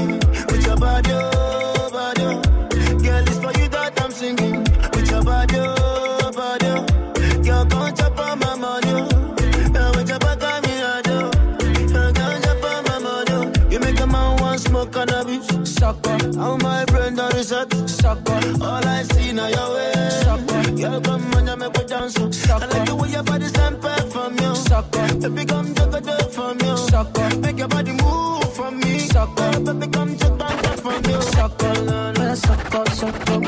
Girl, 20.83 20.99
come 20.99 21.33
on, 21.35 21.47
I. 21.47 22.09
Sucker. 22.09 22.65
I 22.65 22.67
like 22.67 22.85
the 22.87 22.95
way 22.95 23.09
your 23.09 23.23
body 23.23 23.45
stand 23.45 23.79
back 23.81 24.05
from 24.07 24.37
you. 24.37 24.53
Sucker. 24.53 25.15
Baby, 25.15 25.45
come 25.45 25.73
take 25.73 25.93
a 25.93 26.01
dip 26.01 26.31
from 26.31 26.59
you. 26.59 26.75
Sucker. 26.75 27.37
Make 27.37 27.57
your 27.57 27.69
body 27.69 27.91
move 27.93 28.53
for 28.53 28.69
me. 28.69 28.99
Sucker. 28.99 29.59
Baby, 29.61 29.87
come 29.87 30.17
take 30.17 30.37
back 30.37 30.61
that 30.61 30.79
from 30.81 31.01
you. 31.05 31.21
Sucker. 31.21 31.73
Man, 32.19 32.35
sucker, 32.35 32.85
sucker. 32.99 33.39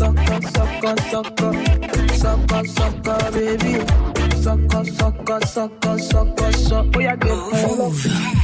Sucker, 0.00 0.40
sucker, 0.56 0.96
sucker. 1.12 1.52
Sucker, 2.16 2.64
sucker, 2.64 3.32
baby. 3.32 3.74
Sucker, 4.40 4.84
sucker, 4.86 5.40
sucker, 5.46 5.98
sucker, 5.98 6.52
sucker. 6.52 6.90
Oh, 6.96 7.00
yeah, 7.00 7.16
good. 7.16 7.78
Move. 7.78 8.41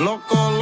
Loco, 0.00 0.59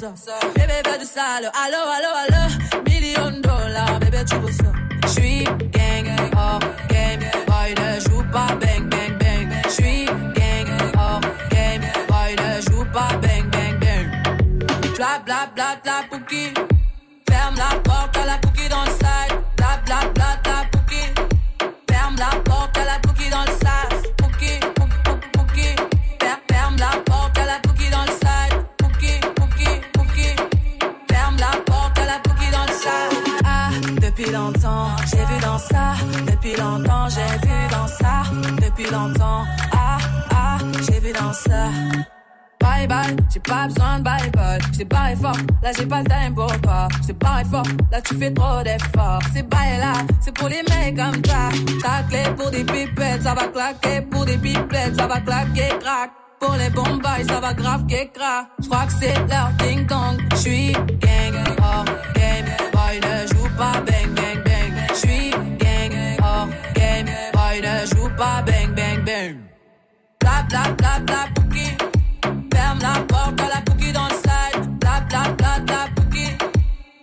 ça. 0.00 0.14
Bébé 0.54 0.98
du 0.98 1.04
sale, 1.04 1.50
allo 1.54 1.82
allo 1.96 2.10
allo, 2.22 2.82
million 2.86 3.30
dollars, 3.40 3.98
bébé 4.00 4.24
tu 4.24 4.36
veux 4.36 4.52
ça. 4.52 4.72
J'suis 5.08 5.44
gang, 5.44 6.08
oh 6.36 6.58
game, 6.88 7.20
boy 7.46 7.74
ne 7.74 8.00
joue 8.00 8.24
pas 8.32 8.54
bang 8.60 8.88
bang 8.88 9.18
bang. 9.18 9.52
J'suis 9.68 10.06
gang, 10.06 10.68
oh 10.96 11.20
game, 11.50 11.82
boy 12.08 12.34
ne 12.36 12.60
joue 12.62 12.84
pas 12.92 13.14
bang 13.20 13.48
bang 13.50 13.78
bang. 13.78 14.08
Bla 14.96 15.18
bla 15.24 15.50
bla 15.54 15.76
bla 15.82 16.02
pouki. 16.10 16.54
Ferme 17.28 17.56
la 17.56 17.78
porte 17.80 18.16
à 18.16 18.24
la 18.24 18.38
pouki 18.38 18.68
dans 18.68 18.84
le 18.84 18.90
side. 18.90 19.36
Bla 19.56 19.80
bla 19.84 20.00
bla 20.14 20.36
bla 20.42 20.64
pouki. 20.70 20.79
Depuis 36.26 36.56
longtemps, 36.56 37.08
j'ai 37.08 37.46
vu 37.46 37.68
dans 37.70 37.86
ça. 37.86 38.22
Depuis 38.62 38.90
longtemps, 38.90 39.44
ah, 39.72 39.98
ah, 40.30 40.58
j'ai 40.86 41.00
vu 41.00 41.12
dans 41.12 41.32
ça. 41.32 41.68
Bye 42.60 42.86
bye, 42.86 43.16
j'ai 43.32 43.40
pas 43.40 43.66
besoin 43.66 43.98
de 43.98 44.04
bye 44.04 44.30
bye. 44.30 44.58
J't'ai 44.72 44.84
barré 44.84 45.16
fort, 45.16 45.36
là 45.62 45.70
j'ai 45.76 45.86
pas 45.86 46.02
le 46.02 46.06
time 46.06 46.34
pour 46.34 46.60
toi. 46.60 46.88
J't'ai 47.02 47.14
fort, 47.50 47.62
là 47.92 48.00
tu 48.00 48.16
fais 48.16 48.32
trop 48.32 48.62
d'efforts. 48.62 49.20
C'est 49.34 49.48
bye 49.48 49.78
là, 49.78 49.92
c'est 50.20 50.32
pour 50.32 50.48
les 50.48 50.62
mecs 50.62 50.96
comme 50.96 51.22
ça. 51.24 51.50
Ta 51.82 52.02
clé 52.08 52.22
pour 52.36 52.50
des 52.50 52.64
pipettes, 52.64 53.22
ça 53.22 53.34
va 53.34 53.48
claquer. 53.48 54.00
Pour 54.02 54.24
des 54.24 54.38
pipettes, 54.38 54.96
ça 54.96 55.06
va 55.06 55.20
claquer, 55.20 55.68
crack. 55.80 56.10
Pour 56.40 56.54
les 56.54 56.70
bombes, 56.70 57.06
ça 57.28 57.40
va 57.40 57.52
grave 57.52 57.84
crack. 57.86 58.46
J'crois 58.62 58.86
que 58.86 58.92
c'est 58.92 59.14
leur 59.28 59.50
ding 59.58 59.86
dong. 59.86 60.18
J'suis 60.36 60.72
gang, 60.72 61.36
hors 61.62 61.84
game. 62.14 62.46
Boy 62.72 63.00
ne 63.00 63.26
joue 63.28 63.48
pas 63.58 63.80
bang. 63.86 64.19
Pas 68.20 68.42
bang 68.46 68.74
bang 68.76 69.00
bang. 69.08 69.34
Bla 70.20 70.36
bla 70.48 70.62
bla 70.78 70.92
bla 71.06 71.20
pouki. 71.34 71.66
Ferme 72.52 72.80
la 72.86 72.94
porte 73.10 73.40
à 73.44 73.48
la 73.54 73.60
cookie 73.66 73.92
dans 73.98 74.08
le 74.12 74.16
side. 74.24 74.62
Bla 74.80 74.94
bla 75.08 75.22
bla 75.38 75.52
bla 75.66 75.80
cookie. 75.96 76.34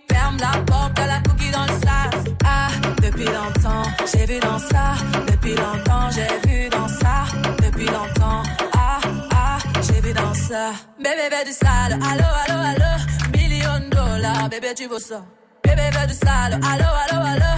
Ferme 0.08 0.36
la 0.46 0.52
porte 0.70 0.98
à 1.00 1.06
la 1.12 1.18
cookie 1.26 1.50
dans 1.50 1.66
le 1.70 1.76
sas. 1.84 2.22
Ah, 2.44 2.68
depuis 3.02 3.30
longtemps, 3.38 3.84
j'ai 4.10 4.26
vu 4.30 4.38
dans 4.38 4.60
ça. 4.70 4.84
Depuis 5.30 5.56
longtemps, 5.62 6.08
j'ai 6.16 6.32
vu 6.48 6.68
dans 6.68 6.88
ça. 7.00 7.16
Depuis 7.64 7.88
longtemps, 7.96 8.42
ah, 8.74 9.00
ah, 9.42 9.58
j'ai 9.86 10.00
vu 10.00 10.12
dans 10.12 10.34
ça. 10.34 10.64
Bébé, 11.04 11.26
fais 11.32 11.44
du 11.50 11.54
sale. 11.62 11.92
Allo, 12.10 12.28
allo, 12.42 12.58
allo. 12.70 12.92
Million 13.36 13.80
dollars, 13.90 14.48
bébé, 14.48 14.68
tu 14.76 14.86
veux 14.86 15.00
ça. 15.10 15.20
Bébé, 15.64 15.86
fais 15.90 16.06
du 16.06 16.14
sale. 16.14 16.52
Allo, 16.70 16.88
allo, 17.02 17.18
allo. 17.32 17.52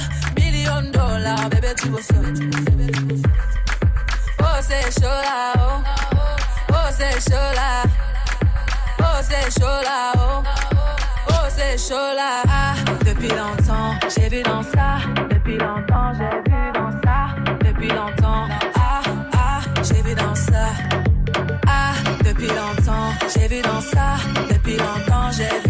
Million 0.60 0.90
dollars, 0.92 1.48
bébé, 1.48 1.68
tu 1.80 1.88
veux 1.88 2.02
ça. 2.02 2.14
Oh, 4.40 4.44
c'est 4.60 5.00
chaud 5.00 5.06
là, 5.06 5.54
oh. 5.56 5.82
Oh, 6.70 6.74
c'est 6.90 7.18
chaud 7.30 7.52
là. 7.56 7.84
Oh, 8.98 9.04
c'est 9.22 9.58
chaud 9.58 9.80
là, 9.82 10.12
oh. 10.16 10.42
Oh, 11.30 11.32
c'est 11.48 11.78
chaud 11.78 12.14
là. 12.14 12.42
Ah, 12.46 12.74
depuis 13.06 13.28
longtemps, 13.28 13.94
j'ai 14.14 14.28
vu 14.28 14.42
dans 14.42 14.62
ça. 14.62 14.98
Depuis 15.30 15.56
longtemps, 15.56 16.12
j'ai 16.18 16.50
vu 16.50 16.72
dans 16.74 16.92
ça. 17.02 17.18
Depuis 17.64 17.88
longtemps, 17.88 18.46
ah, 18.74 19.02
ah, 19.32 19.60
j'ai 19.82 20.02
vu 20.02 20.14
dans 20.14 20.34
ça. 20.34 20.66
Ah, 21.66 21.92
depuis 22.22 22.48
longtemps, 22.48 23.14
j'ai 23.34 23.48
vu 23.48 23.62
dans 23.62 23.80
ça. 23.80 24.16
Depuis 24.50 24.76
longtemps, 24.76 25.30
j'ai 25.32 25.69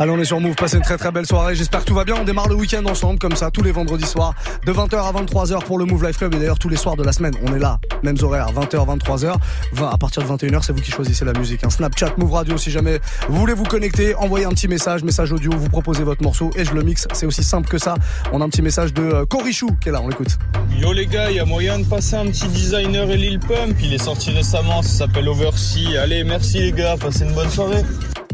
Allez, 0.00 0.12
on 0.12 0.18
est 0.20 0.24
sur 0.24 0.38
Move, 0.38 0.54
passez 0.54 0.76
une 0.76 0.84
très 0.84 0.96
très 0.96 1.10
belle 1.10 1.26
soirée. 1.26 1.56
J'espère 1.56 1.80
que 1.80 1.86
tout 1.86 1.94
va 1.94 2.04
bien. 2.04 2.14
On 2.20 2.22
démarre 2.22 2.48
le 2.48 2.54
week-end 2.54 2.84
ensemble, 2.86 3.18
comme 3.18 3.34
ça, 3.34 3.50
tous 3.50 3.64
les 3.64 3.72
vendredis 3.72 4.06
soirs, 4.06 4.32
de 4.64 4.72
20h 4.72 4.94
à 4.94 5.12
23h 5.12 5.64
pour 5.64 5.76
le 5.76 5.86
Move 5.86 6.06
Life 6.06 6.18
Club. 6.18 6.34
Et 6.34 6.38
d'ailleurs, 6.38 6.60
tous 6.60 6.68
les 6.68 6.76
soirs 6.76 6.94
de 6.94 7.02
la 7.02 7.10
semaine, 7.10 7.34
on 7.44 7.52
est 7.52 7.58
là, 7.58 7.80
mêmes 8.04 8.16
horaires, 8.22 8.52
20h, 8.52 8.96
23h. 8.96 9.34
20, 9.72 9.88
à 9.88 9.98
partir 9.98 10.22
de 10.22 10.28
21h, 10.28 10.62
c'est 10.62 10.72
vous 10.72 10.80
qui 10.80 10.92
choisissez 10.92 11.24
la 11.24 11.32
musique. 11.32 11.64
Un 11.64 11.70
Snapchat, 11.70 12.12
Move 12.16 12.32
Radio, 12.32 12.56
si 12.56 12.70
jamais 12.70 13.00
vous 13.28 13.40
voulez 13.40 13.54
vous 13.54 13.64
connecter, 13.64 14.14
envoyez 14.14 14.44
un 14.46 14.50
petit 14.50 14.68
message, 14.68 15.02
message 15.02 15.32
audio, 15.32 15.50
vous 15.50 15.68
proposez 15.68 16.04
votre 16.04 16.22
morceau 16.22 16.52
et 16.54 16.64
je 16.64 16.74
le 16.74 16.82
mixe. 16.82 17.08
C'est 17.12 17.26
aussi 17.26 17.42
simple 17.42 17.68
que 17.68 17.78
ça. 17.78 17.94
On 18.32 18.40
a 18.40 18.44
un 18.44 18.50
petit 18.50 18.62
message 18.62 18.94
de 18.94 19.02
euh, 19.02 19.26
Corichou 19.26 19.70
qui 19.80 19.88
est 19.88 19.92
là, 19.92 20.00
on 20.00 20.06
l'écoute. 20.06 20.38
Yo 20.78 20.92
les 20.92 21.06
gars, 21.06 21.28
il 21.28 21.38
y 21.38 21.40
a 21.40 21.44
moyen 21.44 21.76
de 21.80 21.84
passer 21.84 22.14
un 22.14 22.26
petit 22.26 22.46
designer 22.46 23.10
et 23.10 23.16
Lil 23.16 23.40
Pump? 23.40 23.76
Il 23.82 23.92
est 23.92 23.98
sorti 23.98 24.30
récemment, 24.30 24.80
ça 24.80 25.06
s'appelle 25.06 25.28
Oversea. 25.28 26.00
Allez, 26.00 26.22
merci 26.22 26.60
les 26.60 26.70
gars, 26.70 26.94
passez 26.96 27.24
une 27.24 27.34
bonne 27.34 27.50
soirée. 27.50 27.82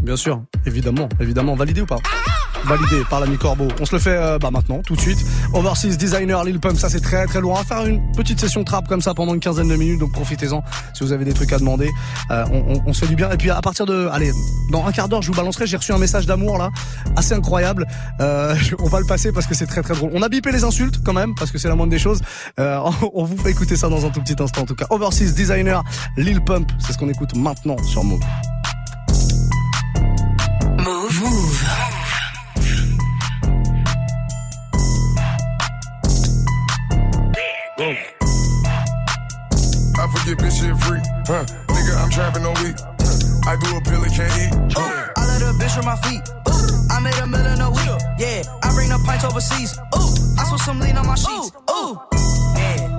Bien 0.05 0.17
sûr, 0.17 0.43
évidemment, 0.67 1.09
évidemment. 1.19 1.55
Validé 1.55 1.81
ou 1.81 1.87
pas 1.87 1.97
Validé 2.65 3.03
par 3.09 3.21
l'ami 3.21 3.39
Corbeau. 3.39 3.69
On 3.81 3.87
se 3.87 3.95
le 3.95 3.99
fait 3.99 4.17
euh, 4.17 4.39
bah, 4.39 4.51
maintenant, 4.51 4.81
tout 4.87 4.97
de 4.97 5.01
suite. 5.01 5.19
Overseas 5.55 5.97
Designer, 5.97 6.45
Lil 6.45 6.61
Pump, 6.61 6.79
ça 6.79 6.91
c'est 6.91 7.01
très 7.01 7.27
très 7.27 7.41
lourd. 7.41 7.53
On 7.53 7.57
va 7.57 7.65
faire 7.65 7.87
une 7.87 8.01
petite 8.13 8.39
session 8.39 8.65
trap 8.65 8.87
comme 8.87 9.01
ça 9.01 9.15
pendant 9.15 9.33
une 9.35 9.41
quinzaine 9.41 9.69
de 9.69 9.77
minutes, 9.77 10.01
donc 10.01 10.13
profitez-en 10.13 10.63
si 10.95 11.05
vous 11.05 11.13
avez 11.13 11.25
des 11.25 11.33
trucs 11.33 11.53
à 11.53 11.59
demander. 11.59 11.91
Euh, 12.31 12.45
on, 12.87 12.93
se 12.93 13.01
fait 13.01 13.07
du 13.07 13.17
bien. 13.17 13.31
Et 13.31 13.37
puis 13.37 13.51
à 13.51 13.61
partir 13.61 13.87
de, 13.87 14.09
allez, 14.13 14.31
dans 14.71 14.87
un 14.87 14.93
quart 14.93 15.09
d'heure, 15.09 15.23
je 15.23 15.29
vous 15.29 15.37
balancerai. 15.37 15.67
J'ai 15.67 15.77
reçu 15.79 15.93
un 15.93 15.99
message 15.99 16.27
d'amour 16.27 16.59
là, 16.59 16.71
assez 17.17 17.35
incroyable. 17.35 17.87
Euh, 18.21 18.55
on 18.81 18.89
va 18.89 19.01
le 19.01 19.07
passer 19.07 19.33
parce 19.33 19.47
que 19.47 19.55
c'est 19.55 19.67
très 19.67 19.83
très 19.83 19.95
drôle. 19.95 20.11
On 20.15 20.23
a 20.23 20.29
bipé 20.29 20.53
les 20.53 20.65
insultes 20.65 21.03
quand 21.03 21.15
même 21.15 21.35
parce 21.35 21.51
que 21.51 21.57
c'est 21.59 21.69
la 21.69 21.77
moindre 21.77 21.91
des 21.91 21.99
choses. 21.99 22.21
On 22.59 23.25
vous 23.25 23.37
fait 23.37 23.51
écouter 23.51 23.77
ça 23.77 23.89
dans 23.89 24.05
un 24.05 24.11
tout 24.11 24.21
petit 24.21 24.43
instant 24.43 24.63
en 24.63 24.67
tout 24.67 24.75
cas. 24.75 24.87
Overseas 24.91 25.33
Designer, 25.33 25.83
Lil 26.17 26.43
Pump, 26.43 26.71
c'est 26.79 26.93
ce 26.93 26.99
qu'on 26.99 27.09
écoute 27.09 27.35
maintenant 27.37 27.77
sur. 27.83 28.05
Move. 28.05 28.21
I 40.25 40.27
forget 40.27 40.47
bitch 40.47 40.57
shit 40.57 40.77
free. 40.81 41.01
Huh. 41.29 41.45
Nigga, 41.69 42.03
I'm 42.03 42.09
trapping 42.09 42.47
on 42.47 42.57
week. 42.65 42.81
Huh. 42.81 43.51
I 43.51 43.61
do 43.61 43.77
a 43.77 43.81
pill 43.85 44.01
and 44.01 44.15
can't 44.17 44.33
eat. 44.41 44.73
Huh. 44.73 45.13
I 45.19 45.27
let 45.29 45.43
a 45.43 45.53
bitch 45.61 45.77
on 45.77 45.85
my 45.85 45.97
feet. 46.01 46.25
Ooh, 46.49 46.89
I 46.89 46.99
made 47.01 47.19
a 47.21 47.27
million 47.27 47.61
a 47.61 47.69
week. 47.69 47.93
Yeah, 48.17 48.41
I 48.63 48.73
bring 48.73 48.89
the 48.89 48.97
pints 49.05 49.25
overseas. 49.27 49.77
Ooh, 49.93 50.41
I 50.41 50.49
saw 50.49 50.57
some 50.57 50.81
lean 50.81 50.97
on 50.97 51.07
my 51.07 51.15
sheets. 51.15 51.53
Ooh, 51.69 52.01
yeah. 52.57 52.97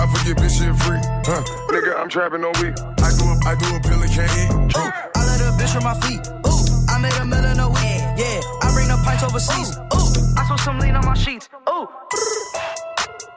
I 0.00 0.06
forget 0.08 0.40
bitch 0.40 0.56
shit 0.56 0.72
free. 0.80 1.04
Huh. 1.28 1.44
Nigga, 1.68 2.00
I'm 2.00 2.08
trapping 2.08 2.42
on 2.48 2.56
week. 2.64 2.80
I 2.80 3.12
do 3.12 3.28
a, 3.28 3.36
I 3.44 3.52
do 3.52 3.68
a 3.76 3.80
pill 3.84 4.00
and 4.00 4.12
can't 4.16 4.32
eat. 4.40 4.72
Huh. 4.72 4.88
I 4.88 5.20
let 5.28 5.40
a 5.44 5.52
bitch 5.60 5.76
on 5.76 5.84
my 5.84 6.00
feet. 6.00 6.24
Ooh, 6.48 6.64
I 6.88 6.96
made 6.96 7.16
a 7.20 7.26
million 7.26 7.60
a 7.60 7.68
week. 7.68 8.00
Yeah, 8.16 8.40
I 8.64 8.72
bring 8.72 8.88
the 8.88 8.96
pints 9.04 9.22
overseas. 9.22 9.76
Ooh, 9.76 10.40
I 10.40 10.48
saw 10.48 10.56
some 10.56 10.78
lean 10.78 10.96
on 10.96 11.04
my 11.04 11.12
sheets. 11.12 11.50
Ooh. 11.68 11.86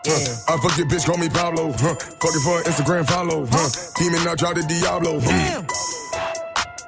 Huh. 0.05 0.53
I 0.53 0.57
fuck 0.61 0.77
your 0.77 0.87
bitch, 0.87 1.05
call 1.05 1.17
me 1.17 1.29
Pablo. 1.29 1.71
Huh. 1.73 1.95
Fucking 1.95 2.41
for 2.41 2.57
an 2.59 2.63
Instagram 2.65 3.07
follow. 3.07 3.45
Huh. 3.49 3.69
Demon, 3.97 4.27
I 4.27 4.35
drop 4.35 4.55
the 4.55 4.63
Diablo. 4.63 5.19
Damn. 5.19 5.65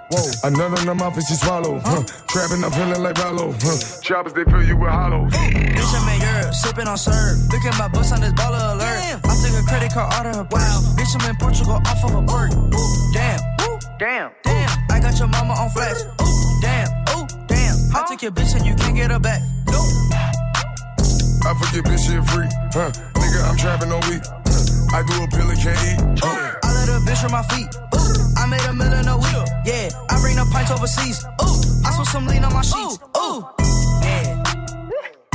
Whoa. 0.09 0.23
Another 0.43 0.79
in 0.79 0.87
the 0.87 0.95
mouth 0.95 1.15
and 1.17 1.25
she 1.25 1.33
swallow. 1.35 1.79
Huh. 1.83 2.03
Trapping, 2.29 2.63
I'm 2.63 2.71
feeling 2.71 3.01
like 3.01 3.17
Rollo. 3.17 3.51
Huh. 3.59 4.01
Choppers, 4.01 4.33
they 4.33 4.45
fill 4.45 4.63
you 4.63 4.77
with 4.77 4.89
hollows. 4.89 5.33
Bitch, 5.33 5.93
I'm 5.97 6.07
in 6.15 6.21
Europe, 6.21 6.53
sipping 6.53 6.87
on 6.87 6.97
syrup. 6.97 7.35
Look 7.51 7.65
at 7.65 7.77
my 7.77 7.87
bus 7.89 8.11
on 8.13 8.21
this 8.21 8.31
baller 8.33 8.77
alert. 8.77 9.19
I 9.25 9.33
took 9.35 9.51
a 9.51 9.63
credit 9.67 9.91
card 9.91 10.13
out 10.13 10.25
of 10.27 10.35
her 10.35 10.47
wow. 10.49 10.79
Bitch, 10.95 11.11
I'm 11.19 11.29
in 11.29 11.35
Portugal 11.35 11.81
off 11.83 12.03
of 12.05 12.15
a 12.15 12.21
bird. 12.21 12.51
Damn, 13.11 13.39
damn, 13.99 14.31
damn. 14.43 14.69
I 14.89 14.99
got 15.01 15.19
your 15.19 15.27
mama 15.27 15.53
on 15.59 15.69
flex. 15.71 16.05
Ooh, 16.21 16.61
damn, 16.61 16.87
ooh, 17.17 17.27
damn. 17.47 17.75
I 17.95 18.05
took 18.07 18.21
your 18.21 18.31
bitch 18.31 18.55
and 18.55 18.65
you 18.65 18.75
can't 18.75 18.95
get 18.95 19.11
her 19.11 19.19
back. 19.19 19.41
No. 19.67 19.83
I 21.47 21.53
forget 21.55 21.85
bitch 21.87 22.03
shit 22.03 22.19
free. 22.27 22.51
Huh. 22.75 22.91
Nigga, 23.15 23.39
I'm 23.47 23.55
trapping 23.55 23.89
all 23.89 24.03
week. 24.11 24.19
Huh. 24.19 24.99
I 24.99 24.99
do 25.07 25.15
a 25.23 25.27
pill 25.31 25.47
and 25.47 25.55
can't 25.55 25.79
eat. 25.79 26.19
Huh. 26.19 26.59
I 26.59 26.69
let 26.75 26.89
a 26.91 26.99
bitch 27.07 27.23
from 27.23 27.31
my 27.31 27.43
feet. 27.47 27.71
Ooh, 27.95 28.35
I 28.35 28.43
made 28.51 28.67
a 28.67 28.73
million 28.75 29.07
a 29.07 29.15
week. 29.15 29.47
Yeah, 29.63 29.87
I 30.11 30.19
bring 30.19 30.35
the 30.35 30.43
pints 30.51 30.71
overseas. 30.75 31.23
Ooh, 31.39 31.87
I 31.87 31.95
saw 31.95 32.03
some 32.03 32.27
lean 32.27 32.43
on 32.43 32.51
my 32.51 32.59
sheets. 32.59 32.99
Ooh, 33.15 33.47
yeah. 34.03 34.43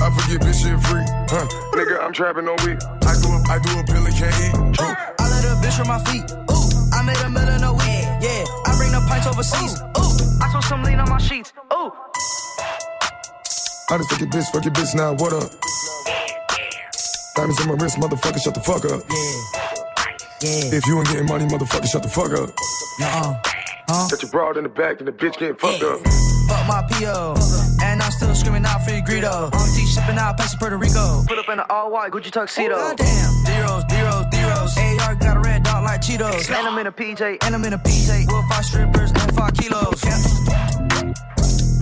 I 0.04 0.12
forget 0.12 0.44
bitch 0.44 0.60
shit 0.60 0.76
free. 0.84 1.00
Huh. 1.32 1.48
Nigga, 1.72 2.04
I'm 2.04 2.12
trapping 2.12 2.44
all 2.44 2.60
week. 2.60 2.76
I 3.08 3.16
do 3.16 3.32
a, 3.32 3.40
I 3.48 3.56
do 3.64 3.72
a 3.80 3.82
pill 3.88 4.04
and 4.04 4.12
can't 4.12 4.36
eat. 4.36 4.52
Huh. 4.76 4.92
I 5.16 5.24
let 5.32 5.48
a 5.48 5.56
bitch 5.64 5.80
from 5.80 5.88
my 5.88 6.00
feet. 6.12 6.28
Ooh, 6.52 6.68
I 6.92 7.00
made 7.08 7.24
a 7.24 7.30
million 7.32 7.64
a 7.64 7.72
week. 7.72 8.04
Yeah, 8.20 8.44
I 8.68 8.76
bring 8.76 8.92
the 8.92 9.00
pints 9.08 9.24
overseas. 9.26 9.80
Ooh, 9.96 10.44
I 10.44 10.52
saw 10.52 10.60
some 10.60 10.84
lean 10.84 11.00
on 11.00 11.08
my 11.08 11.16
sheets. 11.16 11.54
Ooh. 11.72 11.88
I 13.90 13.98
just 13.98 14.10
fuck 14.10 14.20
your 14.20 14.28
bitch, 14.28 14.50
fuck 14.52 14.64
your 14.64 14.72
bitch 14.72 14.94
now, 14.94 15.12
what 15.14 15.32
up? 15.32 15.50
Diamonds 17.34 17.60
on 17.60 17.68
my 17.68 17.74
wrist, 17.74 17.98
motherfucker, 17.98 18.40
shut 18.42 18.54
the 18.54 18.60
fuck 18.60 18.84
up. 18.84 19.02
Yeah. 19.10 20.76
If 20.76 20.86
you 20.86 20.98
ain't 20.98 21.08
getting 21.08 21.26
money, 21.26 21.46
motherfucker, 21.46 21.86
shut 21.86 22.02
the 22.02 22.08
fuck 22.08 22.32
up. 22.32 22.50
Uh-uh. 23.00 23.40
Huh? 23.88 24.08
Got 24.10 24.22
your 24.22 24.30
broad 24.30 24.56
in 24.56 24.62
the 24.64 24.70
back 24.70 24.98
and 25.00 25.08
the 25.08 25.12
bitch 25.12 25.38
getting 25.38 25.56
fucked 25.56 25.82
up. 25.82 26.00
Fuck 26.48 26.66
my 26.66 26.82
PO. 26.90 27.34
And 27.82 28.00
I'm 28.00 28.10
still 28.12 28.34
screaming 28.34 28.64
out 28.64 28.84
free 28.84 29.02
Greedo. 29.02 29.52
On 29.52 29.68
T 29.74 29.86
shipping 29.86 30.16
out, 30.18 30.38
passing 30.38 30.58
Puerto 30.58 30.76
Rico. 30.78 31.24
Put 31.26 31.38
up 31.38 31.48
in 31.48 31.58
an 31.58 31.66
all 31.68 31.90
white 31.90 32.12
Gucci 32.12 32.30
tuxedo. 32.30 32.74
Oh, 32.76 32.94
goddamn. 32.96 33.06
Zeros, 33.44 33.84
zeros, 33.90 34.26
zeros. 34.32 34.78
AR 34.78 35.14
got 35.16 35.36
a 35.36 35.40
red 35.40 35.62
dot 35.64 35.82
like 35.82 36.00
Cheetos. 36.00 36.48
And 36.48 36.66
I'm 36.66 36.78
in 36.78 36.86
a 36.86 36.92
PJ, 36.92 37.38
and 37.44 37.54
I'm 37.54 37.64
in 37.64 37.72
a 37.72 37.78
PJ. 37.78 38.26
With 38.32 38.48
five 38.48 38.64
strippers 38.64 39.10
and 39.10 39.34
five 39.34 39.54
kilos. 39.54 40.02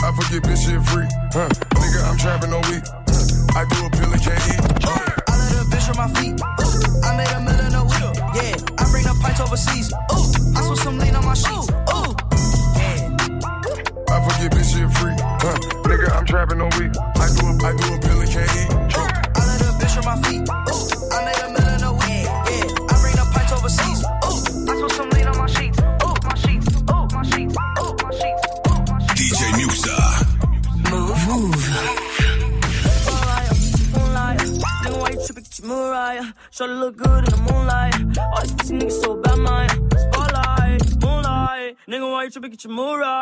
I 0.02 0.12
forget 0.12 0.42
bitch 0.42 0.64
shit 0.64 0.82
free. 0.88 1.06
Huh. 1.32 1.48
Nigga, 1.76 2.00
I'm 2.10 2.16
trapping 2.18 2.52
all 2.52 2.62
week. 2.70 2.84
I 3.56 3.64
do 3.68 3.86
a 3.86 3.90
pill 3.90 4.12
and 4.12 4.22
can't 4.22 4.42
eat. 4.48 4.60
I 4.86 5.34
let 5.36 5.60
a 5.60 5.66
bitch 5.70 5.88
on 5.90 5.96
my 5.96 6.08
feet. 6.18 6.34
Ooh, 6.40 7.06
I 7.06 7.16
made 7.16 7.30
a 7.30 7.40
million 7.40 7.74
a 7.74 7.84
week. 7.84 8.16
Yeah, 8.34 8.54
I 8.78 8.84
bring 8.90 9.04
the 9.04 9.18
pints 9.22 9.40
overseas. 9.40 9.92
Ooh, 9.92 10.56
I 10.56 10.62
spilled 10.62 10.78
some 10.78 10.98
lean 10.98 11.14
on 11.16 11.24
my 11.24 11.34
sheets. 11.34 11.68
Ooh, 11.92 12.12
Yeah. 12.80 13.08
I 14.10 14.16
forget 14.24 14.52
bitch 14.52 14.72
shit 14.72 14.90
free. 14.98 15.16
Huh. 15.20 15.56
Nigga, 15.84 16.16
I'm 16.16 16.26
trapping 16.26 16.60
all 16.60 16.70
week. 16.78 16.92
I 17.16 17.26
do 17.36 17.46
a, 17.46 17.52
I 17.60 17.72
do 17.76 17.94
a 17.94 17.98
pill 18.00 18.20
and 18.20 18.30
can't 18.30 18.50
eat. 18.56 18.70
Huh. 18.96 19.10
I 19.36 19.46
let 19.46 19.60
a 19.60 19.72
bitch 19.78 19.94
from 19.94 20.04
my 20.06 20.16
feet. 20.28 20.49
Ichimura. 42.60 43.19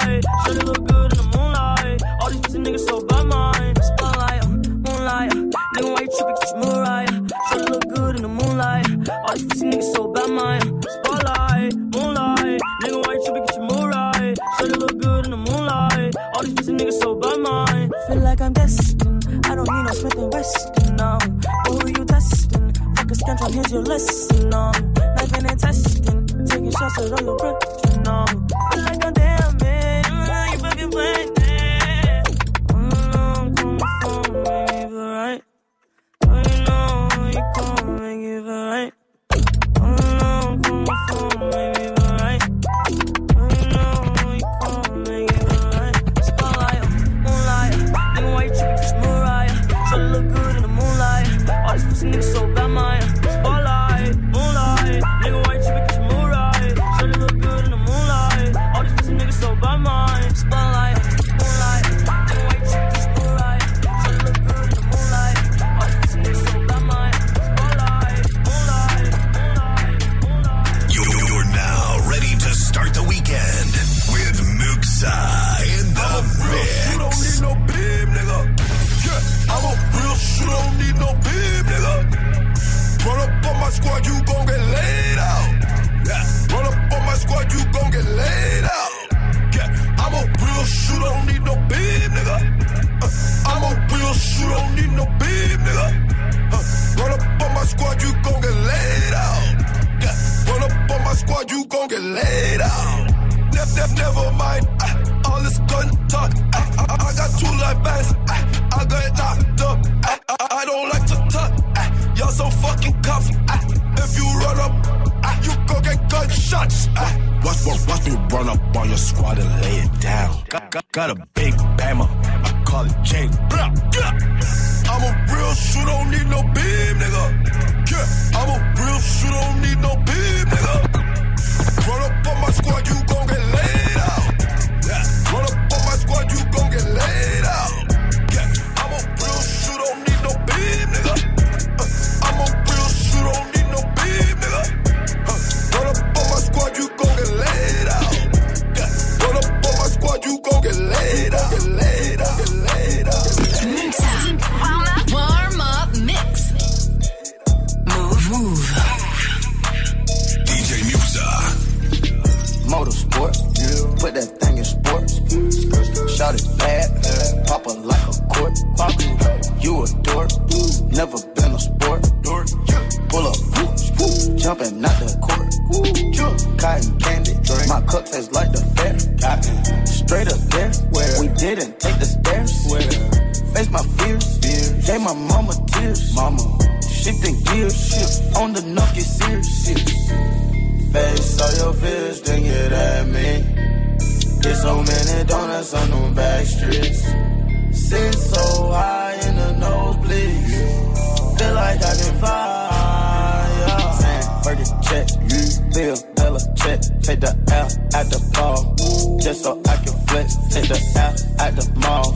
Bill, 205.79 205.97
Bella 206.17 206.41
check. 206.57 206.81
Take 207.03 207.21
the 207.21 207.31
L 207.53 207.69
at 207.95 208.11
the 208.11 208.19
ball. 208.35 208.75
Just 209.21 209.45
so 209.45 209.63
I 209.69 209.77
can 209.77 209.95
flex. 210.09 210.35
Take 210.53 210.67
the 210.67 210.79
L 210.99 211.15
at 211.39 211.55
the 211.55 211.71
mall. 211.79 212.11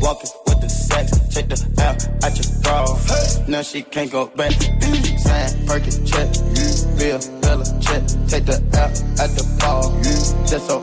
Walking 0.00 0.30
with 0.46 0.62
the 0.62 0.68
sex. 0.70 1.10
Take 1.28 1.48
the 1.48 1.60
L 1.76 1.92
at 2.24 2.32
your 2.40 2.48
bra. 2.62 2.86
Now 3.48 3.60
she 3.60 3.82
can't 3.82 4.10
go 4.10 4.28
back. 4.28 4.52
Saying, 4.52 5.66
Fergie 5.68 6.00
check, 6.08 6.28
Bill, 6.96 7.20
check. 7.84 8.02
Take 8.28 8.46
the 8.46 8.56
L 8.80 8.88
at 9.20 9.30
the 9.36 9.44
ball. 9.60 9.92
Just 10.48 10.68
so 10.68 10.80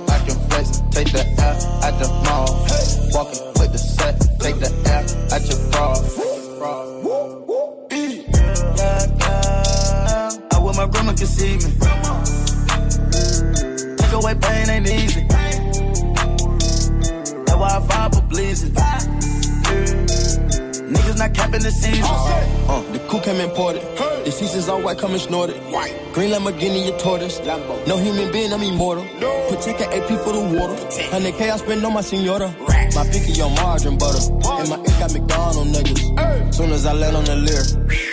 seasons 25.00 25.34
all 25.34 25.48
white, 25.48 25.60
coming 25.60 25.60
snorted. 25.60 26.14
Green 26.14 26.32
Lamborghini, 26.32 26.88
your 26.88 27.00
tortoise. 27.00 27.40
No 27.88 27.98
human 27.98 28.32
being, 28.32 28.54
I'm 28.54 28.62
immortal. 28.62 29.04
Protect 29.50 29.82
an 29.82 29.94
AP 29.94 30.08
for 30.24 30.34
the 30.34 30.42
water. 30.60 30.76
100K 30.76 31.52
I 31.52 31.58
spend 31.58 31.86
on 31.86 31.94
my 31.94 32.02
senora. 32.02 32.54
My 32.96 33.08
picky 33.12 33.42
on 33.42 33.54
margarine 33.56 33.98
butter. 33.98 34.20
And 34.60 34.70
my 34.70 34.78
ink 34.78 35.00
got 35.00 35.14
McDonald 35.14 35.68
niggas. 35.68 36.54
Soon 36.54 36.72
as 36.72 36.86
I 36.86 36.94
land 36.94 37.16
on 37.16 37.24
the 37.26 37.36
leer, 37.36 37.64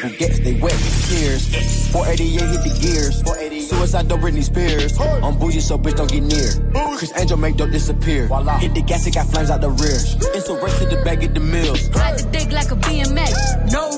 who 0.02 0.16
gets 0.16 0.38
they 0.40 0.54
wet 0.60 0.72
with 0.72 1.08
tears. 1.08 1.90
488 1.90 2.40
hit 2.40 2.62
the 2.62 2.78
gears. 2.80 3.22
Suicide 3.66 4.08
don't 4.08 4.20
Britney 4.20 4.44
Spears. 4.44 4.98
I'm 5.00 5.38
bougie, 5.38 5.60
so 5.60 5.78
bitch 5.78 5.96
don't 5.96 6.10
get 6.10 6.22
near. 6.22 6.50
Chris 6.98 7.12
Angel 7.18 7.36
make 7.36 7.56
dope 7.56 7.70
disappear. 7.70 8.28
Hit 8.58 8.74
the 8.74 8.82
gas, 8.82 9.06
it 9.06 9.14
got 9.14 9.26
flames 9.26 9.50
out 9.50 9.60
the 9.60 9.70
rear. 9.70 9.98
It's 10.36 10.48
a 10.48 10.54
race 10.62 10.78
to 10.78 10.86
the 10.86 11.02
bag 11.04 11.24
at 11.24 11.34
the 11.34 11.40
mills. 11.40 11.88
Ride 11.90 12.18
the 12.18 12.28
dick 12.30 12.52
like 12.52 12.70
a 12.70 12.76
BMX. 12.76 13.72
No 13.72 13.90
nigga 13.90 13.95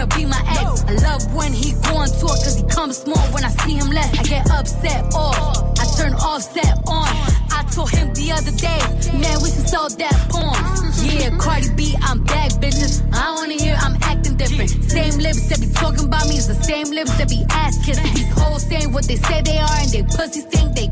wanna 0.00 0.16
be 0.16 0.24
my 0.24 0.40
ex. 0.48 0.84
I 0.84 0.94
love 1.08 1.34
when 1.34 1.52
he 1.52 1.72
go 1.72 1.96
on 1.96 2.08
tour 2.08 2.28
cause 2.28 2.56
he 2.56 2.64
comes 2.64 2.98
small 2.98 3.22
when 3.32 3.44
I 3.44 3.48
see 3.48 3.74
him 3.74 3.88
less. 3.90 4.18
I 4.18 4.22
get 4.22 4.50
upset 4.50 5.04
off. 5.14 5.78
I 5.78 5.84
turn 5.96 6.14
offset 6.14 6.78
on. 6.86 7.08
I 7.52 7.64
told 7.72 7.90
him 7.90 8.12
the 8.14 8.32
other 8.32 8.52
day, 8.52 8.80
man, 9.18 9.42
we 9.42 9.50
should 9.50 9.68
sell 9.68 9.88
that 9.88 10.16
porn. 10.30 10.56
Yeah, 11.04 11.36
Cardi 11.38 11.68
B, 11.74 11.96
I'm 12.02 12.24
back, 12.24 12.50
bitches. 12.62 13.02
I 13.12 13.34
wanna 13.34 13.54
hear 13.54 13.76
I'm 13.78 13.96
acting 14.02 14.36
different. 14.36 14.70
Same 14.70 15.18
lips 15.18 15.48
that 15.48 15.60
be 15.60 15.68
talking 15.72 16.06
about 16.06 16.28
me 16.28 16.36
is 16.36 16.48
the 16.48 16.54
same 16.54 16.90
lips 16.90 17.16
that 17.18 17.28
be 17.28 17.44
ass 17.50 17.84
kissing. 17.84 18.14
These 18.14 18.32
hoes 18.32 18.62
saying 18.62 18.92
what 18.92 19.04
they 19.04 19.16
say 19.16 19.42
they 19.42 19.58
are 19.58 19.78
and 19.80 19.90
they 19.90 20.02
pussies 20.02 20.44
think 20.44 20.74
they 20.74 20.88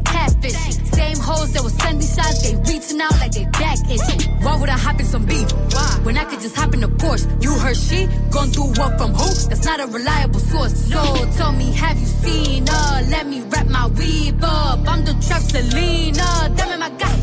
Same 0.47 1.18
hoes 1.18 1.53
that 1.53 1.62
was 1.62 1.74
sending 1.74 2.07
shots, 2.07 2.43
they 2.43 2.55
reaching 2.70 3.01
out 3.01 3.12
like 3.20 3.32
they 3.32 3.45
back 3.47 3.78
itching. 3.91 4.30
Why 4.43 4.57
would 4.59 4.68
I 4.68 4.78
hop 4.78 5.01
in 5.01 5.07
some 5.07 5.24
beef? 5.26 5.51
When 6.05 6.16
I 6.16 6.24
could 6.24 6.41
just 6.41 6.57
hop 6.57 6.74
in 6.74 6.80
the 6.80 6.89
Porsche. 6.89 7.26
You 7.43 7.53
heard 7.55 7.76
she 7.76 8.07
gone 8.30 8.49
through 8.49 8.72
what 8.78 8.99
from 8.99 9.12
who? 9.14 9.49
That's 9.49 9.64
not 9.64 9.80
a 9.80 9.86
reliable 9.86 10.41
source. 10.41 10.74
So 10.91 11.01
tell 11.36 11.53
me, 11.53 11.72
have 11.72 11.99
you 11.99 12.07
seen 12.07 12.66
her? 12.66 13.03
Let 13.11 13.26
me 13.26 13.43
wrap 13.43 13.66
my 13.66 13.89
weave 13.89 14.43
up. 14.43 14.86
I'm 14.86 15.05
the 15.05 15.14
trap 15.26 15.43
Selena. 15.43 16.55
Dame 16.57 16.78
my 16.78 16.91
gasolina. 16.91 17.18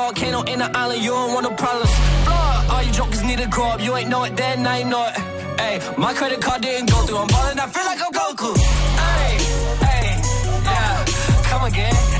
Volcano 0.00 0.42
in 0.44 0.58
the 0.58 0.70
island, 0.82 1.02
you 1.02 1.10
don't 1.10 1.32
want 1.34 1.44
no 1.48 1.54
problems. 1.54 1.92
Blood, 2.24 2.70
all 2.70 2.82
you 2.82 2.92
jokers 2.92 3.22
need 3.22 3.38
to 3.38 3.48
grow 3.48 3.68
up. 3.72 3.80
You 3.80 3.96
ain't 3.96 4.08
know 4.08 4.24
it 4.24 4.34
then, 4.36 4.62
now 4.62 4.76
you 4.76 4.86
know 4.86 5.04
it. 5.08 5.16
Hey, 5.60 5.76
my 5.98 6.12
credit 6.14 6.40
card 6.40 6.62
didn't 6.62 6.90
go 6.90 6.98
through. 7.06 7.18
I'm 7.18 7.28
ballin', 7.28 7.60
I 7.60 7.66
feel 7.66 7.86
like 7.90 8.00
I'm 8.06 8.12
Goku. 8.20 8.50
Ayy, 9.10 9.36
ayy, 9.92 10.14
yeah, 10.64 11.04
come 11.50 11.64
again. 11.70 12.19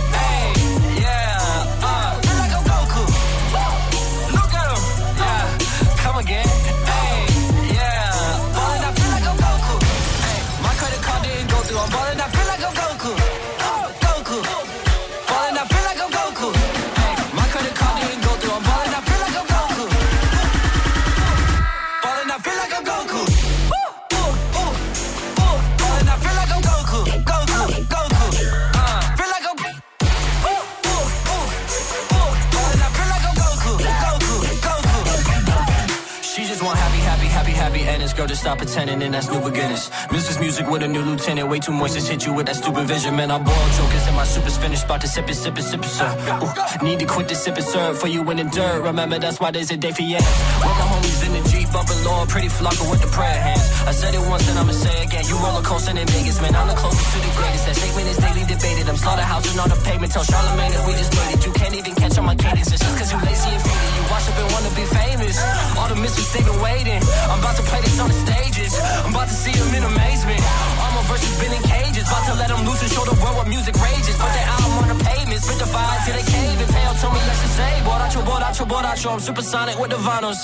Girl, 38.16 38.26
just 38.26 38.42
stop 38.42 38.58
pretending 38.58 39.02
and 39.02 39.14
that's 39.14 39.30
new 39.30 39.40
beginnings. 39.40 39.88
Mrs. 40.10 40.40
Music 40.40 40.68
with 40.68 40.82
a 40.82 40.88
new 40.88 41.02
lieutenant. 41.02 41.48
Way 41.48 41.58
too 41.58 41.72
moist, 41.72 41.94
just 41.94 42.08
hit 42.08 42.26
you 42.26 42.32
with 42.34 42.46
that 42.46 42.56
stupid 42.56 42.86
vision. 42.86 43.16
Man, 43.16 43.30
I 43.30 43.38
boil 43.38 43.54
jokers 43.76 44.06
and 44.06 44.16
my 44.16 44.24
super's 44.24 44.56
finished. 44.58 44.84
About 44.84 45.00
to 45.02 45.08
sip 45.08 45.28
it, 45.28 45.34
sip 45.34 45.58
it, 45.58 45.62
sip 45.62 45.80
it, 45.80 45.88
sir. 45.88 46.10
Ooh, 46.42 46.84
need 46.84 46.98
to 47.00 47.06
quit 47.06 47.28
the 47.28 47.34
sip 47.34 47.56
it, 47.56 47.62
sir. 47.62 47.94
For 47.94 48.08
you 48.08 48.28
in 48.30 48.36
the 48.38 48.44
dirt. 48.44 48.82
Remember, 48.82 49.18
that's 49.18 49.40
why 49.40 49.50
there's 49.50 49.70
a 49.70 49.76
day 49.76 49.92
for 49.92 50.02
yes. 50.02 50.24
With 50.58 50.64
my 50.64 50.86
homies 50.90 51.26
in 51.26 51.32
the 51.42 51.49
bumping 51.72 52.02
low, 52.04 52.26
pretty 52.26 52.50
flocker 52.50 52.86
with 52.90 53.00
the 53.00 53.10
prayer 53.10 53.38
hands. 53.40 53.64
I 53.86 53.92
said 53.92 54.14
it 54.14 54.22
once 54.26 54.46
and 54.50 54.58
I'ma 54.58 54.72
say 54.72 54.90
it 55.00 55.06
again. 55.06 55.24
You 55.30 55.36
roller 55.38 55.62
coaster 55.62 55.94
in 55.94 56.06
Vegas, 56.06 56.40
man. 56.42 56.54
I'm 56.54 56.68
the 56.68 56.74
closest 56.74 57.06
to 57.14 57.18
the 57.22 57.32
greatest. 57.38 57.64
That 57.66 57.76
statement 57.78 58.06
is 58.10 58.18
daily 58.18 58.44
debated. 58.44 58.84
I'm 58.90 58.98
slaughterhousing 58.98 59.58
on 59.62 59.68
the 59.70 59.78
pavement. 59.86 60.12
Tell 60.12 60.26
Charlemagne 60.26 60.72
that 60.74 60.84
we 60.86 60.92
just 60.98 61.14
it. 61.14 61.40
You 61.46 61.52
can't 61.52 61.74
even 61.74 61.94
catch 61.94 62.18
on 62.18 62.26
my 62.26 62.34
cadence. 62.34 62.70
It's 62.74 62.82
just 62.82 62.94
cause 62.98 63.10
you 63.14 63.18
lazy 63.22 63.50
and 63.54 63.62
faded. 63.62 63.92
You 63.96 64.04
wash 64.10 64.26
up 64.28 64.36
and 64.42 64.48
wanna 64.52 64.72
be 64.74 64.86
famous. 64.90 65.36
All 65.78 65.88
the 65.88 65.98
misfits, 65.98 66.30
they 66.34 66.42
been 66.42 66.60
waiting. 66.60 67.00
I'm 67.30 67.38
about 67.38 67.56
to 67.56 67.64
play 67.70 67.80
this 67.86 67.98
on 68.02 68.08
the 68.10 68.18
stages. 68.18 68.72
I'm 69.06 69.14
about 69.14 69.28
to 69.30 69.36
see 69.36 69.54
them 69.54 69.70
in 69.74 69.84
amazement. 69.86 70.42
All 70.82 70.92
my 70.98 71.02
verses 71.06 71.34
been 71.38 71.54
in 71.54 71.62
cages. 71.62 72.04
About 72.10 72.26
to 72.26 72.34
let 72.34 72.48
them 72.50 72.66
loose 72.66 72.82
and 72.82 72.90
show 72.90 73.04
the 73.06 73.16
world 73.22 73.36
what 73.38 73.46
music 73.46 73.78
rages. 73.78 74.18
Put 74.18 74.32
their 74.34 74.48
album 74.58 74.72
on 74.82 74.88
the 74.90 74.98
pavement. 75.06 75.40
Spit 75.40 75.58
the 75.62 75.68
fire 75.70 75.98
till 76.04 76.16
they 76.18 76.26
cave. 76.26 76.58
And 76.60 76.70
told 77.00 77.14
me 77.14 77.20
let's 77.26 77.40
just 77.40 77.56
say, 77.56 77.72
Borracho, 77.88 78.20
borracho, 78.28 78.64
borracho. 78.68 79.12
I'm 79.14 79.20
supersonic 79.20 79.78
with 79.80 79.90
the 79.90 79.96
vinyls. 79.96 80.40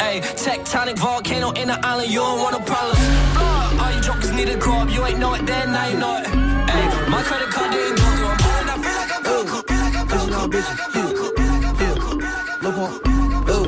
Ayy, 0.00 0.24
tectonic 0.68 0.98
volcano 0.98 1.50
in 1.52 1.68
the 1.68 1.78
island. 1.86 2.10
You 2.10 2.20
don't 2.20 2.38
want 2.40 2.52
no 2.58 2.64
problems. 2.64 2.98
Blood, 3.32 3.78
all 3.80 3.92
you 3.94 4.00
jokers 4.02 4.32
need 4.32 4.48
to 4.48 4.56
grow 4.56 4.76
up. 4.76 4.90
You 4.90 5.06
ain't 5.06 5.18
know 5.18 5.32
it 5.34 5.46
then, 5.46 5.72
now 5.72 5.86
you 5.88 5.98
know 5.98 6.16
it. 6.18 6.26
Ayy, 6.26 7.08
my 7.08 7.22
credit 7.22 7.48
card 7.48 7.72
didn't 7.72 7.96
go 7.96 8.04
through. 8.04 8.28
I'm 8.28 8.36
ballin', 8.36 8.68
I 8.68 8.76
feel 8.84 8.96
like 9.00 9.12
I'm 9.16 9.22
Goku. 9.24 9.58
Feel 9.68 9.80
like 9.80 9.96
I'm 9.96 10.08
Goku. 10.08 10.52
Feel 10.52 10.64
like 10.68 10.80
I'm 10.84 10.92
Goku. 10.92 11.26
Feel 11.38 11.52
like 11.52 11.64
I'm 11.64 11.76
Goku. 11.80 12.10
Look 12.62 12.76
on. 12.76 12.90
Ooh. 13.48 13.64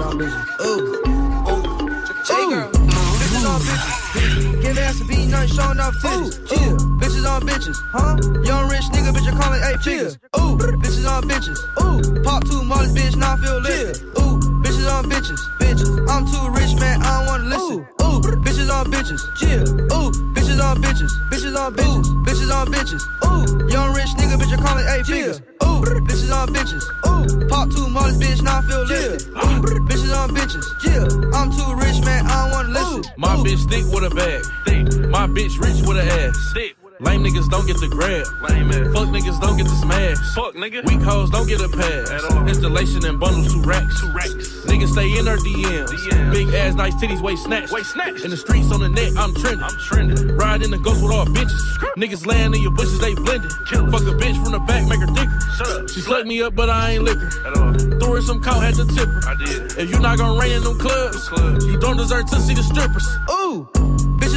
Ooh. 0.61 0.85
Hey 2.29 2.45
girl. 2.51 2.69
Bitches 3.21 3.45
on 3.49 3.61
bitches. 3.65 4.63
Give 4.63 4.79
ass 4.79 5.01
beat, 5.09 5.29
nothing 5.29 5.49
showing 5.57 5.81
off 5.81 5.95
titties. 6.03 6.37
Ooh. 6.53 6.77
Bitches 7.01 7.25
on 7.25 7.41
bitches. 7.49 7.79
Huh? 7.93 8.17
Young 8.45 8.69
rich 8.69 8.85
nigga, 8.93 9.11
bitch, 9.17 9.27
I 9.27 9.41
call 9.41 9.53
it 9.55 9.63
eight 9.65 9.81
figures. 9.81 10.19
Ooh. 10.37 10.57
Bitches 10.59 11.09
on 11.09 11.23
bitches. 11.25 11.59
Ooh. 11.81 12.23
Pop 12.23 12.45
two 12.45 12.63
mollies, 12.63 12.93
bitch, 12.93 13.17
now 13.17 13.33
I 13.33 13.37
feel 13.39 13.59
lit. 13.61 14.03
Ooh. 14.19 14.30
Bitches 14.81 14.99
on 14.99 15.11
bitches. 15.11 15.41
Bitches. 15.59 16.09
I'm 16.09 16.25
too 16.25 16.59
rich, 16.59 16.81
man, 16.81 17.03
I 17.03 17.19
don't 17.19 17.27
wanna 17.27 17.45
listen. 17.45 17.87
Ooh. 18.01 18.21
Bitches 18.41 18.71
on 18.73 18.87
bitches. 18.91 19.21
Yeah. 19.43 19.61
Ooh. 19.95 20.11
Bitches 20.33 20.59
on 20.59 20.83
bitches. 20.83 21.11
Bitches 21.31 21.55
on 21.55 21.75
bitches. 21.75 22.25
Bitches 22.25 22.51
on 22.51 22.67
bitches. 22.73 23.03
Ooh. 23.27 23.69
Young 23.69 23.95
rich 23.95 24.09
nigga, 24.17 24.41
bitch, 24.41 24.59
I 24.59 24.63
call 24.63 24.79
it 24.79 24.87
eight 24.89 25.05
figures. 25.05 25.41
Ooh. 25.63 25.85
Bitches 25.85 26.33
on 26.35 26.49
bitches. 26.49 26.83
Ooh. 27.05 27.49
Pop 27.49 27.69
two 27.69 27.89
mollies, 27.89 28.17
bitch, 28.17 28.43
now 28.43 28.59
I 28.59 28.63
feel 28.63 28.85
lit. 28.85 29.27
Ooh. 29.29 29.85
Bitches 29.85 30.17
on 30.17 30.31
bitches. 30.31 30.65
Yeah. 30.83 31.39
I'm 31.39 31.51
too 31.51 31.75
rich, 31.75 32.03
man, 32.03 32.27
I 32.27 32.45
don't 32.45 32.53
wanna 32.53 32.69
listen. 32.71 33.13
My 33.19 33.37
bitch 33.37 33.69
thick 33.69 33.85
with 33.93 34.11
a 34.11 34.15
bag. 34.15 35.11
My 35.11 35.27
bitch 35.27 35.61
rich 35.61 35.87
with 35.87 35.99
a 35.99 36.05
ass. 36.05 36.80
Lame 37.01 37.25
niggas 37.25 37.49
don't 37.49 37.67
get 37.67 37.81
the 37.81 37.89
grab. 37.89 38.27
Fuck 38.93 39.09
niggas 39.09 39.41
don't 39.41 39.57
get 39.57 39.65
the 39.65 39.75
smash. 39.81 40.19
Fuck 40.35 40.55
nigga. 40.55 40.85
Weak 40.85 41.01
hoes 41.01 41.31
don't 41.31 41.49
get 41.49 41.61
a 41.61 41.69
pass. 41.69 42.11
Installation 42.47 43.05
and 43.07 43.19
bundles 43.19 43.53
two 43.53 43.63
racks. 43.63 44.03
Niggas 44.69 44.93
stay 44.93 45.19
in 45.19 45.25
her 45.25 45.39
DMs. 45.39 46.33
Big 46.33 46.49
ass, 46.55 46.75
nice 46.75 46.95
titties, 46.97 47.23
waist 47.23 47.45
snatched. 47.45 47.73
In 48.25 48.31
the 48.31 48.37
streets 48.37 48.71
on 48.71 48.81
the 48.81 48.89
net, 48.89 49.17
I'm 49.17 49.35
trending. 49.35 49.63
I'm 49.63 49.79
trending. 49.89 50.37
Ride 50.37 50.63
in 50.63 50.71
the 50.71 50.79
ghost 50.79 51.03
with 51.03 51.13
all 51.13 51.25
bitches. 51.25 51.61
Niggas 51.97 52.27
laying 52.27 52.55
in 52.55 52.61
your 52.61 52.73
bushes, 52.73 53.01
they 53.01 53.15
blended. 53.15 53.51
Fuck 53.51 54.05
a 54.05 54.15
bitch 54.21 54.37
from 54.43 54.53
the 54.53 54.61
back, 54.61 54.87
make 54.87 55.01
her 55.01 55.07
thicker. 55.07 55.89
She 55.89 56.01
sucked 56.01 56.27
me 56.27 56.43
up, 56.43 56.55
but 56.55 56.69
I 56.69 56.93
ain't 56.93 57.05
liquor. 57.05 57.31
Threw 57.99 58.15
her 58.15 58.23
some 58.23 58.43
cow, 58.43 58.61
had 58.61 58.75
to 58.75 58.85
tip 58.85 59.09
her. 59.09 59.21
I 59.27 59.35
did. 59.37 59.79
If 59.79 59.91
you 59.91 59.99
not 60.01 60.19
gonna 60.19 60.39
rain 60.39 60.53
in 60.53 60.63
them 60.63 60.79
clubs, 60.79 61.31
you 61.65 61.79
don't 61.79 61.97
deserve 61.97 62.27
to 62.27 62.41
see 62.41 62.55
the 62.55 62.63
strippers. 62.63 63.09
Ooh. 63.31 63.90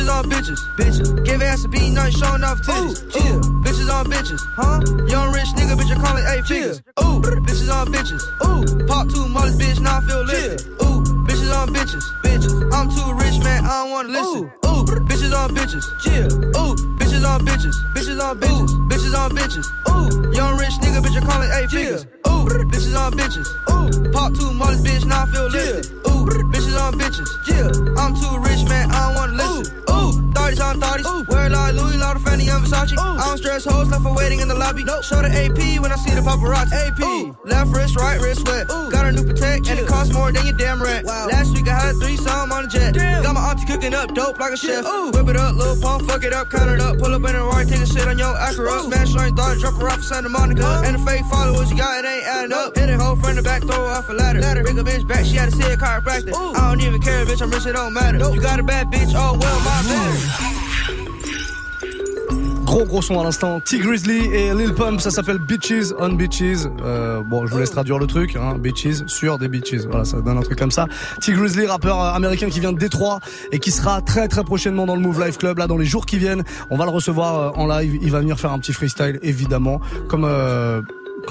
Bitches 0.03 0.19
on 0.19 0.29
bitches, 0.29 0.59
bitches. 0.75 1.25
Give 1.25 1.41
ass 1.41 1.63
a 1.63 1.69
beat, 1.69 1.91
nothing 1.91 2.11
showing 2.11 2.43
off 2.43 2.59
titties. 2.59 3.03
Ooh, 3.15 3.39
bitches 3.63 3.89
on 3.89 4.05
bitches, 4.07 4.41
huh? 4.57 4.81
Young 5.07 5.31
rich 5.31 5.47
nigga, 5.55 5.79
bitch, 5.79 5.95
I 5.95 6.03
call 6.03 6.17
it 6.17 6.25
eight 6.27 6.45
figures. 6.45 6.81
Ooh, 6.99 7.21
bitches 7.21 7.71
on 7.71 7.87
bitches. 7.87 8.21
Ooh, 8.43 8.85
pop 8.85 9.07
two 9.07 9.25
mollies, 9.29 9.55
bitch, 9.55 9.79
now 9.79 9.99
I 9.99 10.01
feel 10.01 10.23
lit. 10.23 10.61
Ooh, 10.83 11.03
bitches 11.23 11.55
on 11.55 11.73
bitches, 11.73 12.03
bitches. 12.21 12.73
I'm 12.73 12.89
too 12.89 13.13
rich, 13.23 13.41
man, 13.45 13.63
I 13.63 13.83
don't 13.83 13.91
wanna 13.91 14.09
listen. 14.09 14.51
Ooh, 14.65 14.83
bitches 15.07 15.31
on 15.31 15.55
bitches, 15.55 15.85
yeah. 16.05 16.59
Ooh, 16.59 16.75
bitches 16.99 17.23
on 17.23 17.45
bitches, 17.45 17.75
bitches 17.95 18.19
on 18.21 18.39
bitches, 18.41 18.89
bitches 18.89 19.17
on 19.17 19.31
bitches. 19.31 19.65
Ooh, 19.87 20.35
young 20.35 20.57
rich 20.57 20.73
nigga, 20.81 21.01
bitch, 21.01 21.15
I 21.15 21.25
call 21.25 21.41
it 21.41 21.49
eight 21.55 21.69
figures. 21.71 22.05
Ooh, 22.43 22.65
bitches 22.65 22.99
on 22.99 23.13
bitches. 23.13 23.47
Ooh, 23.71 24.11
pop 24.11 24.33
two 24.33 24.51
mollies, 24.53 24.81
bitch, 24.81 25.05
now 25.05 25.23
I 25.23 25.25
feel 25.27 25.47
lit. 25.47 25.91
Ooh, 26.07 26.25
bitches 26.51 26.77
on 26.79 26.99
bitches, 26.99 27.29
yeah. 27.47 27.71
I'm 28.01 28.13
too 28.15 28.37
rich, 28.39 28.67
man, 28.67 28.91
I 28.91 29.07
don't 29.07 29.15
wanna 29.15 29.33
listen. 29.33 29.83
Ooh, 29.89 30.22
30s 30.34 30.61
on 30.63 30.81
30s. 30.81 31.27
Wear 31.27 31.49
like 31.49 31.73
Louis, 31.73 31.97
lot 31.97 32.15
of 32.15 32.23
Fanny 32.23 32.49
and 32.49 32.63
Versace. 32.63 32.97
I 32.97 33.27
don't 33.27 33.38
stress 33.38 33.65
hoes, 33.65 33.89
left 33.89 34.03
for 34.03 34.13
waiting 34.13 34.39
in 34.39 34.47
the 34.47 34.55
lobby. 34.55 34.84
Show 35.01 35.21
the 35.21 35.29
AP 35.29 35.81
when 35.81 35.91
I 35.91 35.95
see 35.95 36.11
the 36.11 36.21
paparazzi. 36.21 36.73
AP, 36.73 37.45
left 37.45 37.71
wrist, 37.71 37.95
right 37.95 38.19
wrist 38.19 38.47
wet. 38.47 38.67
Got 38.67 39.05
a 39.05 39.11
new 39.11 39.25
protect, 39.25 39.67
and 39.67 39.79
it 39.79 39.88
costs 39.88 40.13
more 40.13 40.31
than 40.31 40.45
your 40.45 40.55
damn 40.57 40.81
rent. 40.81 41.05
Last 41.05 41.53
week 41.53 41.67
I 41.67 41.79
had 41.79 41.95
three 41.95 42.17
some 42.17 42.51
on 42.51 42.63
the 42.63 42.69
jet. 42.69 42.95
Got 42.95 43.34
my 43.36 43.49
auntie 43.49 43.65
cooking 43.65 43.93
up 43.93 44.13
dope 44.13 44.39
like 44.39 44.53
a 44.53 44.57
chef. 44.57 44.84
Whip 45.13 45.27
it 45.27 45.38
up, 45.38 45.55
little 45.55 45.79
pump, 45.81 46.07
fuck 46.09 46.23
it 46.23 46.34
up, 46.34 46.49
count 46.49 46.69
it 46.69 46.79
up. 46.79 46.97
Pull 46.97 47.13
up 47.13 47.23
in 47.23 47.34
the 47.36 47.43
right, 47.43 47.67
take 47.67 47.81
a 47.81 47.86
shit 47.86 48.07
on 48.07 48.17
your 48.17 48.34
Acura. 48.36 48.84
Smash 48.86 49.13
your 49.13 49.31
daughter, 49.31 49.59
drop 49.59 49.75
her 49.75 49.88
off 49.88 49.97
of 49.97 50.03
Santa 50.05 50.29
Monica. 50.29 50.81
And 50.86 50.95
the 50.95 50.99
fake 51.05 51.25
followers 51.25 51.71
you 51.71 51.77
got, 51.77 52.03
it 52.03 52.07
ain't 52.07 52.25
adding 52.25 52.53
up. 52.53 52.75
Hit 52.75 52.89
it 52.89 52.99
hoe 52.99 53.15
from 53.15 53.36
the 53.36 53.41
back, 53.41 53.61
throw 53.63 53.86
off 53.86 54.09
a 54.09 54.13
ladder. 54.13 54.41
Bring 54.63 54.79
a 54.79 54.84
bitch 54.84 55.07
back, 55.07 55.25
she 55.25 55.36
had 55.36 55.51
to 55.51 55.55
see 55.55 55.71
a 55.71 55.77
chiropractor. 55.77 56.34
I 56.34 56.69
don't 56.69 56.81
even 56.81 57.01
care, 57.01 57.25
bitch, 57.25 57.41
I'm 57.41 57.51
rich, 57.51 57.65
it 57.65 57.73
don't 57.73 57.93
matter. 57.93 58.17
You 58.17 58.41
got 58.41 58.59
a 58.59 58.63
bad 58.63 58.88
bitch, 58.88 59.13
oh 59.15 59.38
well, 59.39 59.59
my 59.59 59.81
bad. 59.84 60.22
Gros 62.74 62.86
gros 62.86 63.03
son 63.03 63.19
à 63.19 63.24
l'instant. 63.24 63.59
T 63.59 63.78
Grizzly 63.78 64.26
et 64.34 64.51
Lil 64.55 64.74
Pump, 64.74 64.99
ça 64.99 65.11
s'appelle 65.11 65.38
Bitches 65.38 65.93
on 65.99 66.09
Bitches. 66.09 66.65
Euh, 66.84 67.21
bon, 67.21 67.45
je 67.45 67.51
vous 67.51 67.59
laisse 67.59 67.69
traduire 67.69 67.99
le 67.99 68.07
truc. 68.07 68.36
Hein. 68.36 68.55
Bitches 68.57 69.05
sur 69.05 69.38
des 69.38 69.47
bitches. 69.47 69.86
Voilà, 69.88 70.05
ça 70.05 70.21
donne 70.21 70.39
un 70.39 70.41
truc 70.41 70.57
comme 70.57 70.71
ça. 70.71 70.88
T 71.21 71.34
Grizzly, 71.34 71.67
rappeur 71.67 72.01
euh, 72.01 72.13
américain 72.13 72.49
qui 72.49 72.59
vient 72.59 72.74
de 72.74 72.80
Détroit 72.80 73.19
et 73.51 73.59
qui 73.59 73.69
sera 73.69 74.01
très 74.01 74.28
très 74.28 74.43
prochainement 74.43 74.88
dans 74.88 74.95
le 74.95 75.01
Move 75.01 75.24
Life 75.24 75.38
Club. 75.38 75.59
Là, 75.59 75.67
dans 75.67 75.78
les 75.78 75.86
jours 75.86 76.07
qui 76.07 76.17
viennent, 76.17 76.43
on 76.71 76.78
va 76.78 76.86
le 76.86 76.91
recevoir 76.91 77.38
euh, 77.38 77.61
en 77.61 77.67
live. 77.67 77.99
Il 78.01 78.09
va 78.09 78.21
venir 78.21 78.39
faire 78.39 78.51
un 78.51 78.57
petit 78.57 78.74
freestyle, 78.74 79.19
évidemment, 79.21 79.80
comme. 80.07 80.26
Euh, 80.26 80.82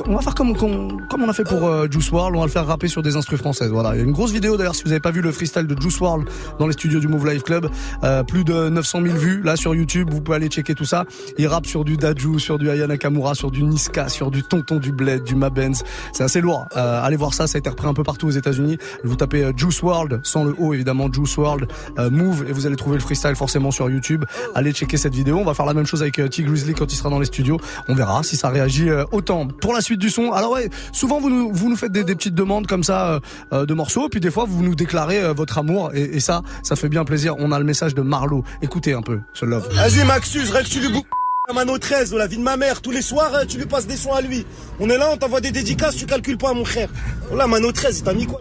on 0.06 0.14
va 0.14 0.22
faire 0.22 0.34
comme, 0.34 0.56
comme, 0.56 1.22
on 1.22 1.28
a 1.28 1.32
fait 1.32 1.44
pour 1.44 1.66
euh, 1.66 1.86
Juice 1.90 2.10
WRLD, 2.10 2.36
on 2.36 2.40
va 2.40 2.46
le 2.46 2.50
faire 2.50 2.66
rapper 2.66 2.88
sur 2.88 3.02
des 3.02 3.16
instrus 3.16 3.38
françaises. 3.38 3.70
Voilà, 3.70 3.94
il 3.94 3.98
y 3.98 4.00
a 4.00 4.04
une 4.04 4.12
grosse 4.12 4.32
vidéo 4.32 4.56
d'ailleurs 4.56 4.74
si 4.74 4.82
vous 4.82 4.88
n'avez 4.88 5.00
pas 5.00 5.10
vu 5.10 5.20
le 5.20 5.32
freestyle 5.32 5.66
de 5.66 5.80
Juice 5.80 6.00
WRLD 6.00 6.28
dans 6.58 6.66
les 6.66 6.72
studios 6.72 7.00
du 7.00 7.08
Move 7.08 7.28
Life 7.28 7.42
Club, 7.42 7.68
euh, 8.04 8.22
plus 8.22 8.44
de 8.44 8.68
900 8.68 9.02
000 9.02 9.16
vues 9.16 9.42
là 9.42 9.56
sur 9.56 9.74
YouTube, 9.74 10.08
vous 10.10 10.20
pouvez 10.20 10.36
aller 10.36 10.48
checker 10.48 10.74
tout 10.74 10.84
ça. 10.84 11.04
Il 11.38 11.46
rappe 11.46 11.66
sur 11.66 11.84
du 11.84 11.96
Daju, 11.96 12.38
sur 12.38 12.58
du 12.58 12.70
Aya 12.70 12.86
Nakamura, 12.86 13.34
sur 13.34 13.50
du 13.50 13.62
Niska, 13.62 14.08
sur 14.08 14.30
du 14.30 14.42
Tonton 14.42 14.76
du 14.76 14.92
Bled, 14.92 15.24
du 15.24 15.34
Mabenz. 15.34 15.84
C'est 16.12 16.24
assez 16.24 16.40
lourd. 16.40 16.66
Euh, 16.76 17.02
allez 17.02 17.16
voir 17.16 17.34
ça, 17.34 17.46
ça 17.46 17.58
a 17.58 17.60
été 17.60 17.68
repris 17.68 17.86
un 17.86 17.94
peu 17.94 18.02
partout 18.02 18.28
aux 18.28 18.32
États-Unis. 18.32 18.78
Vous 19.04 19.16
tapez 19.16 19.44
euh, 19.44 19.52
Juice 19.56 19.82
WRLD 19.82 20.20
sans 20.22 20.44
le 20.44 20.54
O 20.58 20.72
évidemment, 20.72 21.12
Juice 21.12 21.36
WRLD 21.36 21.66
euh, 21.98 22.10
Move 22.10 22.46
et 22.48 22.52
vous 22.52 22.66
allez 22.66 22.76
trouver 22.76 22.96
le 22.96 23.02
freestyle 23.02 23.36
forcément 23.36 23.70
sur 23.70 23.90
YouTube. 23.90 24.24
Allez 24.54 24.72
checker 24.72 24.96
cette 24.96 25.14
vidéo. 25.14 25.38
On 25.38 25.44
va 25.44 25.54
faire 25.54 25.66
la 25.66 25.74
même 25.74 25.86
chose 25.86 26.02
avec 26.02 26.14
T 26.14 26.42
Grizzly 26.42 26.74
quand 26.74 26.90
il 26.92 26.96
sera 26.96 27.10
dans 27.10 27.18
les 27.18 27.26
studios. 27.26 27.58
On 27.88 27.94
verra 27.94 28.22
si 28.22 28.36
ça 28.36 28.48
réagit 28.48 28.88
autant. 29.12 29.46
Pour 29.46 29.74
la 29.74 29.81
suite 29.82 30.00
du 30.00 30.10
son, 30.10 30.32
alors 30.32 30.52
ouais, 30.52 30.70
souvent 30.92 31.20
vous 31.20 31.30
nous, 31.30 31.52
vous 31.52 31.68
nous 31.68 31.76
faites 31.76 31.92
des, 31.92 32.04
petites 32.04 32.34
demandes 32.34 32.66
comme 32.66 32.84
ça 32.84 33.08
euh, 33.08 33.20
euh, 33.52 33.66
de 33.66 33.74
morceaux, 33.74 34.08
puis 34.08 34.20
des 34.20 34.30
fois 34.30 34.44
vous 34.48 34.62
nous 34.62 34.74
déclarez 34.74 35.22
euh, 35.22 35.32
votre 35.32 35.58
amour 35.58 35.90
et, 35.94 36.20
ça, 36.20 36.42
ça 36.62 36.76
fait 36.76 36.88
bien 36.88 37.04
plaisir. 37.04 37.34
On 37.38 37.52
a 37.52 37.58
le 37.58 37.64
message 37.64 37.94
de 37.94 38.02
Marlo. 38.02 38.44
Écoutez 38.62 38.92
un 38.92 39.02
peu 39.02 39.20
ce 39.34 39.44
love. 39.44 39.68
Vas-y 39.72 40.04
Maxus, 40.04 40.50
reste 40.50 40.78
du 40.78 40.88
bout. 40.88 41.04
La 41.48 41.54
Mano 41.54 41.76
13 41.76 42.14
ou 42.14 42.18
la 42.18 42.28
vie 42.28 42.36
de 42.36 42.42
ma 42.42 42.56
mère, 42.56 42.80
tous 42.80 42.92
les 42.92 43.02
soirs, 43.02 43.32
tu 43.48 43.58
lui 43.58 43.66
passes 43.66 43.86
des 43.86 43.96
sons 43.96 44.12
à 44.12 44.20
lui. 44.20 44.46
On 44.78 44.88
est 44.88 44.96
là, 44.96 45.10
on 45.12 45.16
t'envoie 45.16 45.40
des 45.40 45.50
dédicaces, 45.50 45.96
tu 45.96 46.06
calcules 46.06 46.38
pas, 46.38 46.52
mon 46.54 46.64
frère. 46.64 46.88
Oh 47.32 47.36
là, 47.36 47.46
Mano 47.46 47.72
13, 47.72 47.98
il 47.98 48.04
t'a 48.04 48.14
mis 48.14 48.26
quoi? 48.26 48.38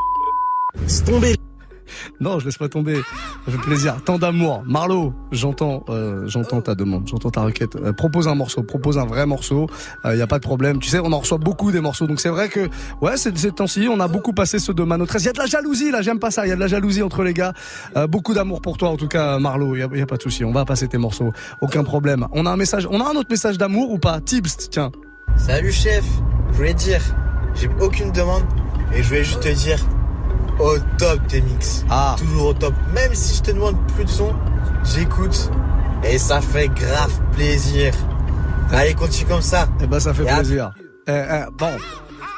C'est 0.86 1.06
tombé. 1.06 1.36
Non, 2.20 2.40
je 2.40 2.46
laisse 2.46 2.58
pas 2.58 2.70
tomber. 2.70 2.96
Ça 3.46 3.52
fait 3.52 3.58
plaisir. 3.58 3.98
Tant 4.04 4.20
d'amour. 4.20 4.64
Marlo, 4.66 5.14
j'entends, 5.32 5.84
euh, 5.90 6.28
j'entends 6.28 6.62
ta 6.62 6.76
demande, 6.76 7.08
j'entends 7.08 7.32
ta 7.32 7.42
requête. 7.42 7.76
Euh, 7.76 7.94
propose 7.94 8.28
un 8.28 8.36
morceau, 8.36 8.64
propose 8.64 8.98
un 8.98 9.06
vrai 9.06 9.26
morceau. 9.26 9.68
Il 10.06 10.18
y 10.18 10.22
a 10.22 10.28
pas 10.28 10.38
de 10.38 10.44
problème. 10.44 10.80
Tu 10.80 10.90
sais, 10.90 11.00
on 11.00 11.12
en 11.12 11.20
reçoit 11.20 11.38
beaucoup 11.38 11.72
des 11.72 11.80
morceaux. 11.80 12.08
Donc 12.08 12.20
c'est 12.20 12.30
vrai 12.30 12.50
que, 12.50 12.70
ouais, 13.02 13.18
ces 13.18 13.32
temps-ci, 13.52 13.88
on 13.90 14.00
a 14.00 14.08
beaucoup 14.08 14.34
passé 14.34 14.60
ceux 14.60 14.74
de 14.74 14.84
Mano 14.84 15.06
13. 15.06 15.24
Il 15.24 15.26
y 15.26 15.30
a 15.30 15.34
de 15.34 15.40
la 15.40 15.46
jalousie 15.46 15.92
là. 15.92 16.02
J'aime 16.02 16.20
pas 16.20 16.32
ça. 16.32 16.46
Il 16.46 16.50
y 16.50 16.52
a 16.52 16.56
de 16.56 16.60
la 16.60 16.68
jalousie 16.68 17.02
entre 17.02 17.24
les 17.24 17.34
gars. 17.34 17.54
Euh, 17.98 18.08
beaucoup 18.08 18.34
d'amour 18.34 18.62
pour 18.62 18.78
toi, 18.78 18.90
en 18.90 18.98
tout 18.98 19.08
cas, 19.08 19.40
Marlo. 19.40 19.76
Il 19.76 19.80
y 19.80 19.84
a, 19.84 19.88
y 19.94 20.02
a 20.02 20.06
pas 20.06 20.18
de 20.18 20.22
souci. 20.22 20.44
On 20.46 20.52
va 20.52 20.66
passer 20.66 20.88
tes 20.88 20.98
morceaux. 20.98 21.32
Aucun 21.62 21.84
problème. 21.84 22.28
On 22.32 22.46
a 22.46 22.52
un 22.52 22.58
message. 22.58 22.88
On 22.90 23.02
a 23.02 23.10
un 23.10 23.16
autre 23.16 23.30
message 23.30 23.58
d'amour 23.58 23.92
ou 23.92 23.98
pas? 23.98 24.22
Tips, 24.22 24.70
tiens. 24.70 24.92
Salut 25.38 25.72
chef, 25.72 26.04
je 26.52 26.58
voulais 26.58 26.74
dire, 26.74 27.02
j'ai 27.56 27.70
aucune 27.80 28.12
demande 28.12 28.44
et 28.94 29.02
je 29.02 29.08
voulais 29.08 29.24
juste 29.24 29.42
te 29.42 29.50
dire 29.50 29.80
au 30.62 30.78
top 30.98 31.20
tes 31.28 31.42
mix. 31.42 31.84
Ah. 31.90 32.16
Toujours 32.18 32.48
au 32.48 32.54
top. 32.54 32.74
Même 32.94 33.14
si 33.14 33.38
je 33.38 33.42
te 33.42 33.52
demande 33.52 33.76
plus 33.96 34.06
de 34.06 34.10
son, 34.10 34.34
j'écoute 34.84 35.50
et 36.04 36.18
ça 36.18 36.42
fait 36.42 36.68
grave 36.70 37.12
plaisir. 37.34 37.94
Allez, 38.72 38.94
continue 38.94 39.28
comme 39.30 39.42
ça. 39.42 39.68
Eh 39.82 39.88
ben 39.88 40.00
ça 40.00 40.14
fait 40.14 40.24
Et 40.24 40.30
à- 40.30 40.36
plaisir. 40.36 40.72
Eh, 41.08 41.12
eh, 41.12 41.44
bon. 41.58 41.72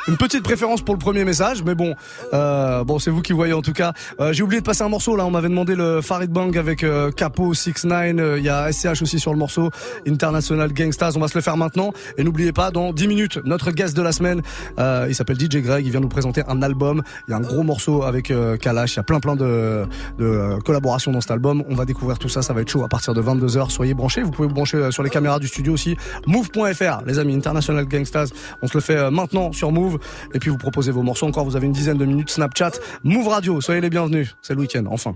Une 0.07 0.17
petite 0.17 0.43
préférence 0.43 0.81
pour 0.81 0.95
le 0.95 0.99
premier 0.99 1.23
message, 1.23 1.63
mais 1.63 1.75
bon, 1.75 1.95
euh, 2.33 2.83
bon, 2.83 2.99
c'est 2.99 3.09
vous 3.09 3.21
qui 3.21 3.31
voyez 3.31 3.53
en 3.53 3.61
tout 3.61 3.71
cas. 3.71 3.93
Euh, 4.19 4.33
J'ai 4.33 4.43
oublié 4.43 4.59
de 4.59 4.65
passer 4.65 4.83
un 4.83 4.89
morceau 4.89 5.15
là. 5.15 5.25
On 5.25 5.31
m'avait 5.31 5.47
demandé 5.47 5.75
le 5.75 6.01
Farid 6.01 6.29
Bang 6.29 6.57
avec 6.57 6.83
euh, 6.83 7.09
Capo 7.11 7.53
6 7.53 7.85
9 7.85 8.15
euh, 8.19 8.37
Il 8.37 8.43
y 8.43 8.49
a 8.49 8.69
SCH 8.69 9.01
aussi 9.01 9.17
sur 9.17 9.31
le 9.31 9.39
morceau 9.39 9.69
International 10.05 10.73
Gangstas. 10.73 11.13
On 11.15 11.21
va 11.21 11.29
se 11.29 11.37
le 11.37 11.41
faire 11.41 11.55
maintenant. 11.55 11.93
Et 12.17 12.23
n'oubliez 12.25 12.51
pas, 12.51 12.69
dans 12.69 12.91
10 12.91 13.07
minutes, 13.07 13.39
notre 13.45 13.71
guest 13.71 13.95
de 13.95 14.01
la 14.01 14.11
semaine, 14.11 14.41
euh, 14.77 15.05
il 15.07 15.15
s'appelle 15.15 15.39
DJ 15.39 15.57
Greg. 15.61 15.85
Il 15.85 15.91
vient 15.91 16.01
nous 16.01 16.09
présenter 16.09 16.43
un 16.49 16.61
album. 16.61 17.01
Il 17.29 17.31
y 17.31 17.33
a 17.33 17.37
un 17.37 17.41
gros 17.41 17.63
morceau 17.63 18.03
avec 18.03 18.29
euh, 18.29 18.57
Kalash. 18.57 18.95
Il 18.95 18.97
y 18.97 18.99
a 18.99 19.03
plein 19.03 19.21
plein 19.21 19.37
de, 19.37 19.85
de 20.17 20.59
collaborations 20.65 21.13
dans 21.13 21.21
cet 21.21 21.31
album. 21.31 21.63
On 21.69 21.75
va 21.75 21.85
découvrir 21.85 22.19
tout 22.19 22.29
ça. 22.29 22.41
Ça 22.41 22.51
va 22.53 22.59
être 22.59 22.69
chaud 22.69 22.83
à 22.83 22.89
partir 22.89 23.13
de 23.13 23.21
22 23.21 23.47
h 23.47 23.69
Soyez 23.69 23.93
branchés. 23.93 24.21
Vous 24.21 24.31
pouvez 24.31 24.49
vous 24.49 24.53
brancher 24.53 24.91
sur 24.91 25.01
les 25.01 25.09
caméras 25.09 25.39
du 25.39 25.47
studio 25.47 25.71
aussi. 25.71 25.95
Move.fr, 26.27 27.05
les 27.05 27.19
amis. 27.19 27.35
International 27.35 27.85
Gangstas. 27.85 28.31
On 28.61 28.67
se 28.67 28.73
le 28.73 28.81
fait 28.81 29.09
maintenant 29.09 29.53
sur 29.53 29.71
Move. 29.71 29.92
Et 30.33 30.39
puis 30.39 30.49
vous 30.49 30.57
proposez 30.57 30.91
vos 30.91 31.03
morceaux 31.03 31.27
encore. 31.27 31.45
Vous 31.45 31.55
avez 31.55 31.67
une 31.67 31.73
dizaine 31.73 31.97
de 31.97 32.05
minutes. 32.05 32.29
Snapchat, 32.29 32.71
Move 33.03 33.27
Radio. 33.27 33.61
Soyez 33.61 33.81
les 33.81 33.89
bienvenus. 33.89 34.35
C'est 34.41 34.53
le 34.53 34.59
week-end. 34.61 34.85
Enfin. 34.89 35.15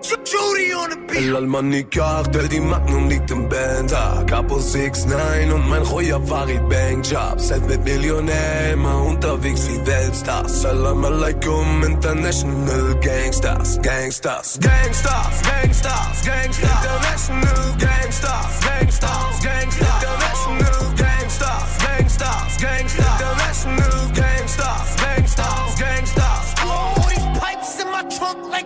The 0.00 0.96
beat. 1.08 1.32
L'Almanikarte, 1.32 2.48
die 2.48 2.60
Magnum 2.60 3.08
liegt 3.08 3.30
im 3.30 3.48
Band. 3.48 3.92
Ah, 3.92 4.22
Capo 4.26 4.56
6-9 4.56 5.52
und 5.52 5.68
mein 5.68 5.82
Royer 5.82 6.20
Farid 6.20 6.68
Bang 6.68 7.02
Job. 7.02 7.40
Set 7.40 7.66
mit 7.68 7.82
Millionär, 7.84 8.72
immer 8.72 9.02
unterwegs 9.04 9.68
wie 9.68 9.84
Weltstars 9.86 10.62
Salam 10.62 11.04
alaikum, 11.04 11.82
International 11.84 12.94
Gangsters 13.00 13.80
Gangsters, 13.82 14.58
Gangsters, 14.60 15.42
Gangsters, 15.42 16.24
Gangsters 16.24 16.68
International 16.78 17.76
Gangsters, 17.78 18.60
Gangsters, 18.60 19.42
Gangsters 19.42 19.88
International 19.98 20.94
Gangsters, 20.96 21.78
Gangsters, 21.82 22.58
Gangsters 22.60 23.20
International 23.20 24.12
Gangsters, 24.14 24.97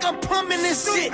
like 0.03 0.13
I'm 0.13 0.19
pumping 0.21 0.61
this 0.61 0.93
shit. 0.93 1.13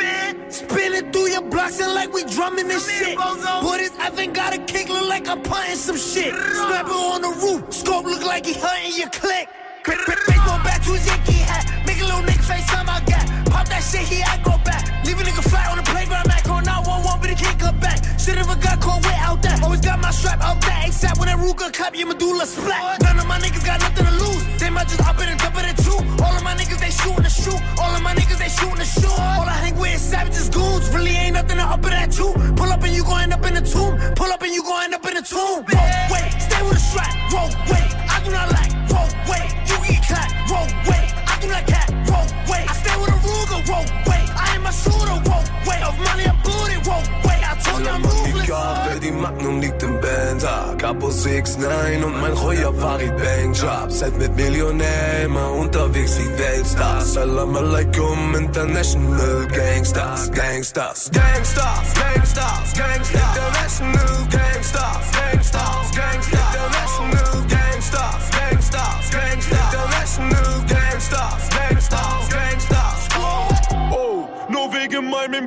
Spinning 0.52 1.12
through 1.12 1.30
your 1.30 1.42
blocks 1.42 1.80
and 1.80 1.94
like 1.94 2.12
we 2.14 2.24
drumming 2.24 2.68
this 2.68 2.90
shit. 2.90 3.18
Boy, 3.18 3.78
this 3.78 3.92
effing 3.92 4.34
got 4.34 4.54
a 4.54 4.60
kick, 4.60 4.90
look 4.90 5.08
like 5.08 5.28
I'm 5.28 5.42
punting 5.42 5.76
some 5.76 5.98
shit. 5.98 6.34
Snapper 6.34 6.92
on 6.92 7.22
the 7.22 7.30
roof, 7.30 7.74
scope 7.74 8.06
look 8.06 8.24
like 8.24 8.46
he 8.46 8.54
hunting 8.54 8.98
your 8.98 9.10
click. 9.10 9.50
Baseball 9.86 10.60
bat 10.64 10.82
to 10.84 10.94
his 10.94 11.06
Yankee 11.08 11.34
hat. 11.34 11.66
Make 11.86 12.02
a 12.02 12.06
little 12.06 12.22
nigga 12.22 12.44
face 12.44 12.66
time 12.68 12.90
I 12.90 13.00
got. 13.02 13.26
Pop 13.52 13.68
that 13.70 13.82
shit, 13.84 14.02
he 14.02 14.22
I 14.24 14.38
go 14.44 14.58
back. 14.64 15.06
Leave 15.06 15.20
a 15.20 15.24
nigga 15.24 15.44
fly 15.50 15.66
on 15.70 15.78
the 15.78 15.84
playground, 15.84 16.28
Mac 16.28 16.48
on 16.50 16.64
911, 16.64 17.22
but 17.22 17.30
he 17.30 17.36
can't 17.36 17.60
come 17.60 17.80
back. 17.80 18.00
If 18.30 18.48
I 18.48 18.56
got 18.62 18.80
caught 18.80 19.02
without 19.02 19.42
that. 19.42 19.64
Always 19.64 19.82
got 19.82 20.00
my 20.00 20.12
strap 20.12 20.40
out 20.42 20.62
that. 20.62 20.86
ASAP 20.86 21.18
when 21.18 21.28
that 21.30 21.40
Ruger 21.40 21.74
clap, 21.74 21.96
your 21.98 22.08
medulla 22.08 22.46
splat. 22.46 23.02
None 23.02 23.18
of 23.18 23.26
my 23.26 23.40
niggas 23.40 23.66
got 23.66 23.79
the. 35.22 35.79
069 51.12 52.04
und 52.04 52.22
mein 52.22 52.40
Heuer 52.42 52.74
Farid 52.74 53.16
Bang 53.18 53.54
Job. 53.54 53.92
Seid 53.92 54.18
mit 54.18 54.36
Millionär 54.36 55.24
immer 55.26 55.52
unterwegs 55.54 56.18
wie 56.20 56.38
Weltstars. 56.38 57.14
Salam 57.14 57.56
alaikum, 57.56 58.36
International 58.36 59.48
Gangstars, 59.48 60.32
Gangstars, 60.32 61.10
Gangstars, 61.12 61.94
Gangstars, 61.94 62.74
Gangstars, 62.74 63.36
International 63.38 64.28
Gangstars, 64.30 65.12
Gangstars, 65.12 65.92
Gangstars, 65.96 66.56
International. 66.56 67.29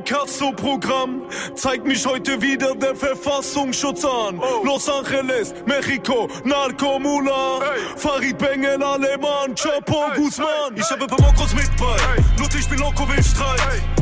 Picasso-Programm 0.03 1.22
zeigt 1.55 1.86
mich 1.86 2.05
heute 2.05 2.40
wieder 2.42 2.74
der 2.74 2.96
Verfassungsschutz 2.96 4.05
an. 4.05 4.40
Oh. 4.40 4.64
Los 4.64 4.88
Angeles, 4.88 5.55
Mexiko, 5.64 6.28
Narcomula, 6.44 7.61
hey. 7.61 7.80
Farid 7.96 8.36
Bengen, 8.38 8.82
Aleman, 8.82 9.55
Chapo, 9.55 10.07
hey. 10.09 10.16
Guzman. 10.16 10.48
Hey. 10.74 10.80
Ich 10.80 10.90
habe 10.90 11.03
ein 11.03 11.07
paar 11.07 11.20
Mokros 11.20 11.55
mit 11.55 11.70
bei, 11.78 11.96
hey. 12.14 12.24
Ludwig 12.38 12.68
Milokovic, 12.70 13.24
Streit. 13.24 14.01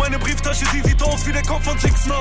Meine 0.00 0.18
Brieftasche, 0.18 0.64
sie 0.72 0.80
sieht 0.80 1.02
aus 1.02 1.26
wie 1.26 1.32
der 1.32 1.42
Kopf 1.42 1.62
von 1.64 1.78
6 1.78 2.06
9 2.06 2.18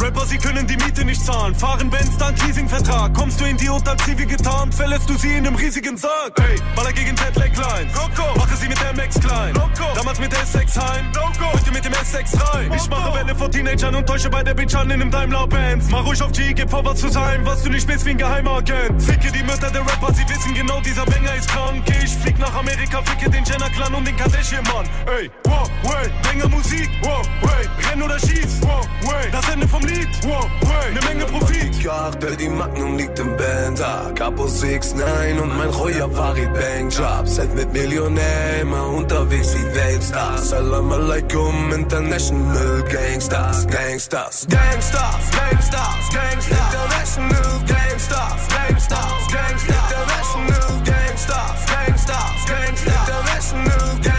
Rapper, 0.00 0.24
sie 0.24 0.38
können 0.38 0.66
die 0.66 0.76
Miete 0.76 1.04
nicht 1.04 1.22
zahlen. 1.22 1.54
Fahren 1.54 1.90
Benz, 1.90 2.16
dank 2.16 2.42
Leasingvertrag. 2.46 3.12
Kommst 3.12 3.38
du 3.38 3.44
in 3.44 3.58
die 3.58 3.68
Zivi 4.04 4.24
getarnt, 4.24 4.74
verlässt 4.74 5.08
du 5.08 5.14
sie 5.14 5.36
in 5.36 5.46
einem 5.46 5.56
riesigen 5.56 5.96
Sarg. 5.96 6.32
Hey, 6.38 6.58
Baller 6.74 6.92
gegen 6.92 7.16
Jetlag 7.16 7.54
Lines. 7.56 7.92
Mache 8.36 8.56
sie 8.56 8.68
mit 8.68 8.78
der 8.80 8.94
MX 8.94 9.20
klein. 9.20 9.54
Damals 9.94 10.18
mit 10.18 10.32
der 10.32 10.40
S6 10.40 10.80
Heim. 10.80 11.06
Heute 11.52 11.70
mit 11.70 11.84
dem 11.84 11.92
S63. 11.92 12.74
Ich 12.74 12.88
mache 12.88 13.14
Welle 13.14 13.34
vor 13.34 13.50
Teenagern 13.50 13.94
und 13.94 14.06
täusche 14.06 14.30
bei 14.30 14.42
der 14.42 14.54
Bitch 14.54 14.74
an 14.74 14.90
in 14.90 15.00
einem 15.00 15.10
Daimler 15.10 15.46
Benz. 15.46 15.86
Mach 15.90 16.04
ruhig 16.04 16.22
auf 16.22 16.32
G, 16.32 16.52
gib 16.54 16.70
vor 16.70 16.84
was 16.84 17.00
zu 17.00 17.08
sein, 17.08 17.44
was 17.44 17.62
du 17.62 17.70
nicht 17.70 17.86
bist 17.86 18.04
wie 18.06 18.10
ein 18.10 18.18
Geheimagent. 18.18 19.02
Ficke 19.02 19.32
die 19.32 19.42
Mütter 19.42 19.70
der 19.70 19.82
Rapper, 19.82 20.12
sie 20.14 20.28
wissen 20.28 20.54
genau, 20.54 20.80
dieser 20.80 21.04
Banger 21.04 21.34
ist 21.34 21.48
krank. 21.48 21.82
Ich 22.02 22.10
flieg 22.16 22.38
nach 22.38 22.54
Amerika, 22.54 23.02
ficke 23.02 23.30
den 23.30 23.44
Jenner 23.44 23.70
Clan 23.70 23.94
und 23.94 24.06
den 24.06 24.16
Kardashian 24.16 24.64
Mann. 24.64 24.86
Ey, 25.18 25.30
wow, 25.44 25.68
way, 25.82 26.10
Banger 26.22 26.48
Musik, 26.48 26.85
wow, 27.02 27.22
way, 27.42 27.66
renn 27.90 28.02
oder 28.02 28.18
schieß, 28.18 28.60
way, 28.62 29.30
das 29.32 29.48
Ende 29.52 29.68
vom 29.68 29.82
Lied, 29.84 30.08
way, 30.24 30.92
ne 30.94 31.00
Menge 31.08 31.24
Profit. 31.26 31.66
Karte, 31.86 32.36
die 32.36 32.48
Magnum 32.48 32.96
liegt 32.96 33.18
im 33.18 33.36
Band 33.36 33.80
ah, 33.80 34.10
Capo 34.14 34.46
6-9 34.46 35.40
und 35.40 35.56
mein 35.56 35.68
Royer 35.68 36.10
Farid 36.10 36.52
Bang 36.52 36.90
Job. 36.90 37.28
Set 37.28 37.54
mit 37.54 37.72
Millionär, 37.72 38.60
immer 38.62 38.88
unterwegs 38.88 39.54
wie 39.54 39.74
Weltstars. 39.74 40.50
Salam 40.50 40.90
alaikum, 40.90 41.72
International 41.72 42.82
Gangsters 42.90 43.66
Gangsters, 43.68 44.46
Gangsters, 44.48 45.30
Gangsters, 45.30 46.08
Gangsters. 46.12 46.58
International 46.74 47.60
Gangsters, 47.66 48.48
Gangsters, 48.48 49.28
Gangsters. 49.32 49.78
International 49.86 50.82
Gangsters, 50.84 51.66
Gangsters, 51.66 52.46
Gangsters. 52.46 53.08
International 53.08 54.00
Gangsters, 54.02 54.15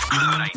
It's 0.00 0.04
good. 0.10 0.47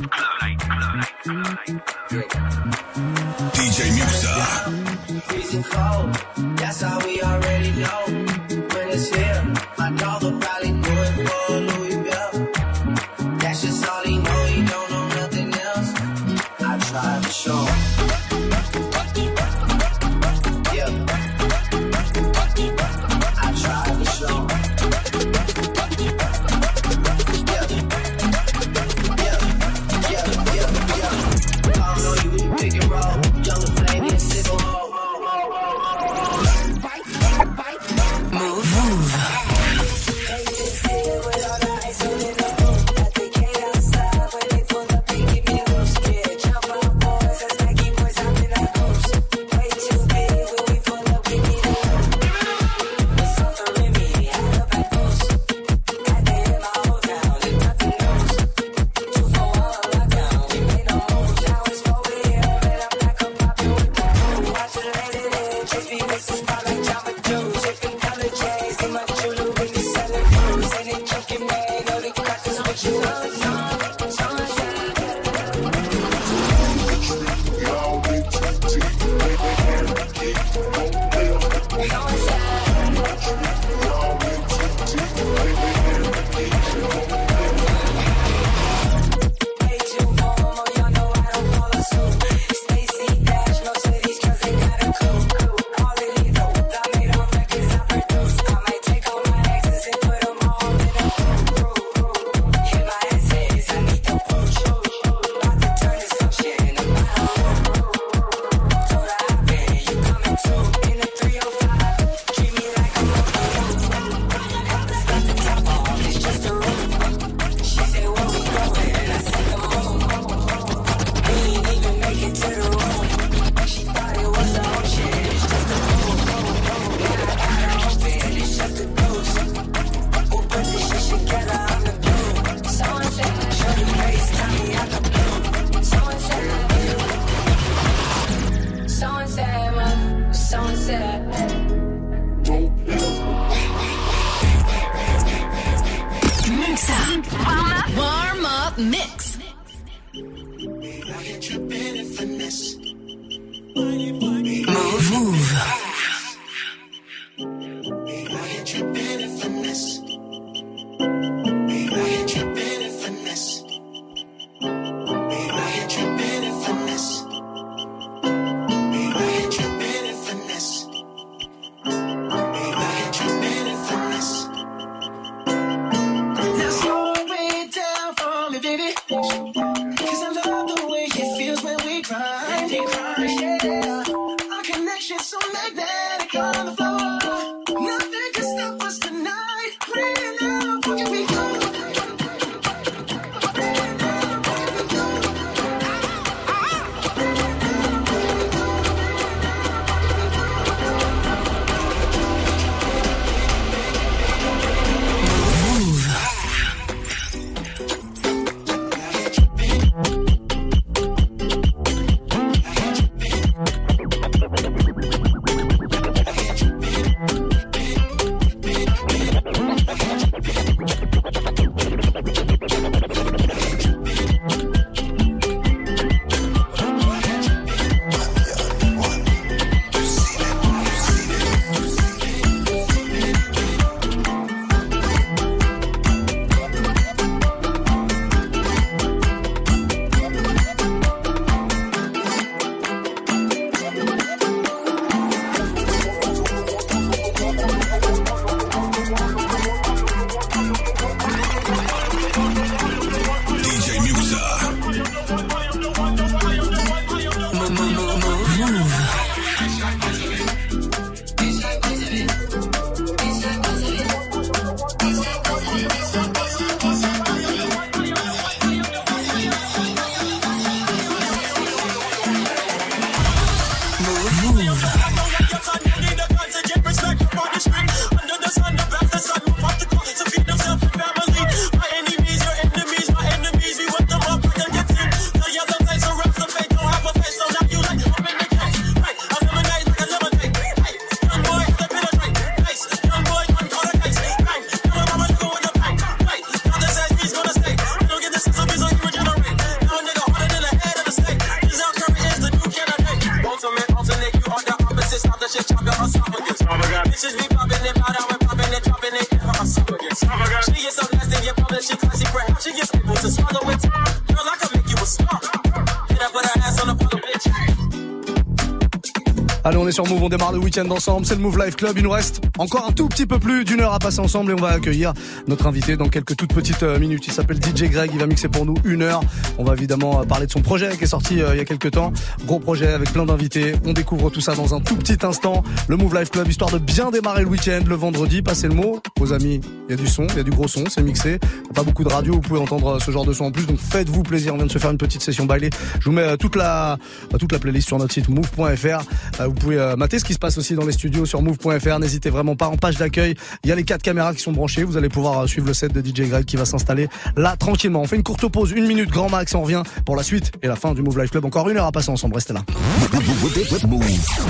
Sur 319.91 320.07
Move, 320.07 320.23
on 320.23 320.29
démarre 320.29 320.53
le 320.53 320.59
week-end 320.59 320.89
ensemble. 320.89 321.25
C'est 321.25 321.35
le 321.35 321.41
Move 321.41 321.57
Life 321.63 321.75
Club. 321.75 321.93
Il 321.97 322.03
nous 322.03 322.11
reste 322.11 322.41
encore 322.57 322.85
un 322.87 322.91
tout 322.91 323.07
petit 323.07 323.25
peu 323.25 323.39
plus 323.39 323.65
d'une 323.65 323.81
heure 323.81 323.93
à 323.93 323.99
passer 323.99 324.19
ensemble 324.19 324.51
et 324.51 324.53
on 324.53 324.61
va 324.61 324.69
accueillir 324.69 325.13
notre 325.47 325.67
invité 325.67 325.97
dans 325.97 326.07
quelques 326.07 326.35
toutes 326.35 326.53
petites 326.53 326.83
euh, 326.83 326.99
minutes. 326.99 327.27
Il 327.27 327.33
s'appelle 327.33 327.57
DJ 327.57 327.89
Greg. 327.89 328.11
Il 328.13 328.19
va 328.19 328.27
mixer 328.27 328.47
pour 328.47 328.65
nous 328.65 328.75
une 328.85 329.01
heure. 329.01 329.21
On 329.57 329.63
va 329.63 329.73
évidemment 329.73 330.21
euh, 330.21 330.23
parler 330.23 330.45
de 330.45 330.51
son 330.51 330.61
projet 330.61 330.95
qui 330.97 331.03
est 331.03 331.07
sorti 331.07 331.41
euh, 331.41 331.53
il 331.53 331.57
y 331.57 331.59
a 331.59 331.65
quelques 331.65 331.91
temps. 331.91 332.13
Gros 332.45 332.59
projet 332.59 332.87
avec 332.87 333.11
plein 333.11 333.25
d'invités. 333.25 333.73
On 333.85 333.93
découvre 333.93 334.29
tout 334.29 334.39
ça 334.39 334.55
dans 334.55 334.75
un 334.75 334.79
tout 334.79 334.95
petit 334.95 335.17
instant. 335.25 335.63
Le 335.87 335.97
Move 335.97 336.15
Life 336.15 336.29
Club, 336.31 336.47
histoire 336.47 336.71
de 336.71 336.77
bien 336.77 337.11
démarrer 337.11 337.41
le 337.41 337.49
week-end, 337.49 337.81
le 337.85 337.95
vendredi. 337.95 338.41
Passez 338.41 338.67
le 338.67 338.75
mot, 338.75 339.01
aux 339.19 339.33
amis. 339.33 339.61
Il 339.89 339.91
y 339.91 339.93
a 339.93 340.01
du 340.01 340.07
son, 340.07 340.27
il 340.27 340.37
y 340.37 340.39
a 340.39 340.43
du 340.43 340.51
gros 340.51 340.67
son, 340.67 340.83
c'est 340.89 341.03
mixé. 341.03 341.39
Pas 341.73 341.83
beaucoup 341.83 342.03
de 342.03 342.09
radio, 342.09 342.33
vous 342.33 342.41
pouvez 342.41 342.59
entendre 342.59 343.01
ce 343.01 343.11
genre 343.11 343.25
de 343.25 343.33
son 343.33 343.45
en 343.45 343.51
plus. 343.51 343.65
Donc 343.65 343.79
faites-vous 343.79 344.23
plaisir. 344.23 344.53
On 344.53 344.57
vient 344.57 344.67
de 344.67 344.71
se 344.71 344.77
faire 344.77 344.91
une 344.91 344.97
petite 344.97 345.21
session 345.21 345.45
bailée. 345.45 345.71
Je 345.99 346.05
vous 346.05 346.11
mets 346.11 346.37
toute 346.37 346.55
la 346.55 346.97
toute 347.39 347.51
la 347.51 347.59
playlist 347.59 347.87
sur 347.87 347.97
notre 347.97 348.13
site 348.13 348.29
move.fr. 348.29 349.03
Vous 349.43 349.53
pouvez 349.53 349.80
euh, 349.81 350.07
ce 350.11 350.23
qui 350.23 350.33
se 350.33 350.39
passe 350.39 350.57
aussi 350.57 350.75
dans 350.75 350.85
les 350.85 350.91
studios 350.91 351.25
sur 351.25 351.41
move.fr. 351.41 351.99
N'hésitez 351.99 352.29
vraiment 352.29 352.55
pas. 352.55 352.67
En 352.67 352.77
page 352.77 352.97
d'accueil, 352.97 353.35
il 353.63 353.69
y 353.69 353.73
a 353.73 353.75
les 353.75 353.83
quatre 353.83 354.01
caméras 354.01 354.33
qui 354.33 354.41
sont 354.41 354.51
branchées. 354.51 354.83
Vous 354.83 354.97
allez 354.97 355.09
pouvoir 355.09 355.39
euh, 355.39 355.47
suivre 355.47 355.67
le 355.67 355.73
set 355.73 355.91
de 355.93 356.01
DJ 356.01 356.29
Greg 356.29 356.45
qui 356.45 356.57
va 356.57 356.65
s'installer 356.65 357.07
là 357.35 357.55
tranquillement. 357.57 358.01
On 358.01 358.07
fait 358.07 358.15
une 358.15 358.23
courte 358.23 358.47
pause, 358.47 358.71
une 358.71 358.85
minute 358.87 359.09
grand 359.09 359.29
max. 359.29 359.55
On 359.55 359.61
revient 359.61 359.83
pour 360.05 360.15
la 360.15 360.23
suite 360.23 360.51
et 360.61 360.67
la 360.67 360.75
fin 360.75 360.93
du 360.93 361.01
Move 361.01 361.19
Life 361.19 361.31
Club. 361.31 361.45
Encore 361.45 361.69
une 361.69 361.77
heure 361.77 361.85
à 361.85 361.91
passer 361.91 362.09
ensemble. 362.09 362.35
Restez 362.35 362.53
là. 362.53 362.63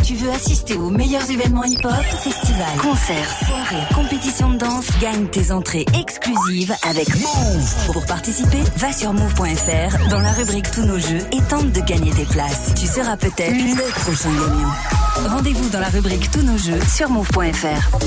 Tu 0.05 0.15
veux 0.15 0.29
assister 0.29 0.75
aux 0.75 0.89
meilleurs 0.89 1.29
événements 1.29 1.63
hip-hop, 1.63 1.93
festivals, 2.23 2.77
concerts, 2.81 3.37
soirées, 3.47 3.83
compétitions 3.95 4.51
de 4.51 4.57
danse, 4.57 4.87
gagne 4.99 5.25
tes 5.27 5.51
entrées 5.51 5.85
exclusives 5.99 6.73
avec 6.89 7.07
Move. 7.15 7.93
Pour 7.93 8.05
participer, 8.05 8.61
va 8.77 8.91
sur 8.91 9.13
move.fr 9.13 10.09
dans 10.09 10.19
la 10.19 10.31
rubrique 10.33 10.69
Tous 10.71 10.85
nos 10.85 10.99
jeux 10.99 11.21
et 11.31 11.41
tente 11.49 11.71
de 11.71 11.81
gagner 11.81 12.11
tes 12.11 12.25
places. 12.25 12.73
Tu 12.79 12.85
seras 12.85 13.17
peut-être 13.17 13.51
le 13.51 13.91
prochain 14.01 14.29
gagnant. 14.29 15.20
Rendez-vous 15.27 15.69
dans 15.69 15.79
la 15.79 15.89
rubrique 15.89 16.29
Tous 16.31 16.41
nos 16.41 16.57
jeux 16.57 16.79
sur 16.87 17.09
move.fr. 17.09 17.97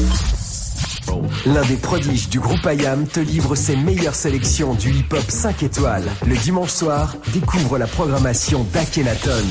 L'un 1.47 1.63
des 1.67 1.77
prodiges 1.77 2.29
du 2.29 2.41
groupe 2.41 2.67
IAM 2.67 3.07
te 3.07 3.21
livre 3.21 3.55
ses 3.55 3.77
meilleures 3.77 4.15
sélections 4.15 4.75
du 4.75 4.91
hip-hop 4.91 5.25
5 5.29 5.63
étoiles. 5.63 6.05
Le 6.27 6.37
dimanche 6.37 6.71
soir, 6.71 7.17
découvre 7.33 7.79
la 7.79 7.87
programmation 7.87 8.67
d'Akhenaton. 8.73 9.45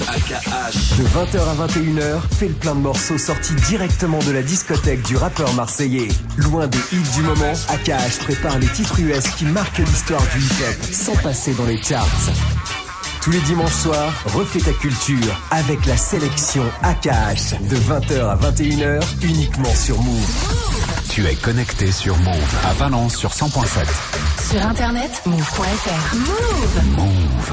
De 0.98 1.04
20h 1.04 1.40
à 1.40 1.68
21h, 1.68 2.22
fais 2.32 2.48
le 2.48 2.54
plein 2.54 2.76
de 2.76 2.82
morceaux 2.82 3.18
sortis 3.18 3.56
directement 3.68 4.20
de 4.20 4.32
la 4.32 4.42
discothèque 4.42 5.04
du 5.04 5.16
rappeur 5.16 5.54
marseillais. 5.54 6.10
Loin 6.38 6.68
des 6.68 6.80
hits 6.92 7.16
du 7.16 7.22
moment, 7.22 7.54
AKH 7.70 8.20
prépare 8.24 8.60
les 8.60 8.68
titres 8.68 9.00
US 9.00 9.28
qui 9.36 9.46
marquent 9.46 9.80
l'histoire 9.80 10.24
du 10.34 10.40
hip-hop 10.40 10.84
sans 10.92 11.16
passer 11.18 11.54
dans 11.54 11.66
les 11.66 11.82
charts. 11.82 12.83
Tous 13.24 13.32
les 13.32 13.40
dimanches 13.40 13.72
soirs, 13.72 14.12
refais 14.34 14.60
ta 14.60 14.74
culture 14.74 15.40
avec 15.50 15.86
la 15.86 15.96
sélection 15.96 16.64
AKH 16.82 17.58
de 17.70 17.78
20h 17.78 18.20
à 18.20 18.36
21h 18.36 19.02
uniquement 19.24 19.74
sur 19.74 19.98
Move. 20.04 20.30
Tu 21.08 21.26
es 21.26 21.36
connecté 21.36 21.90
sur 21.94 22.18
Move 22.18 22.56
à 22.66 22.74
Valence 22.74 23.16
sur 23.16 23.30
100.7. 23.30 23.86
Sur 24.52 24.66
internet, 24.68 25.22
move.fr. 25.26 26.16
Move 26.18 27.50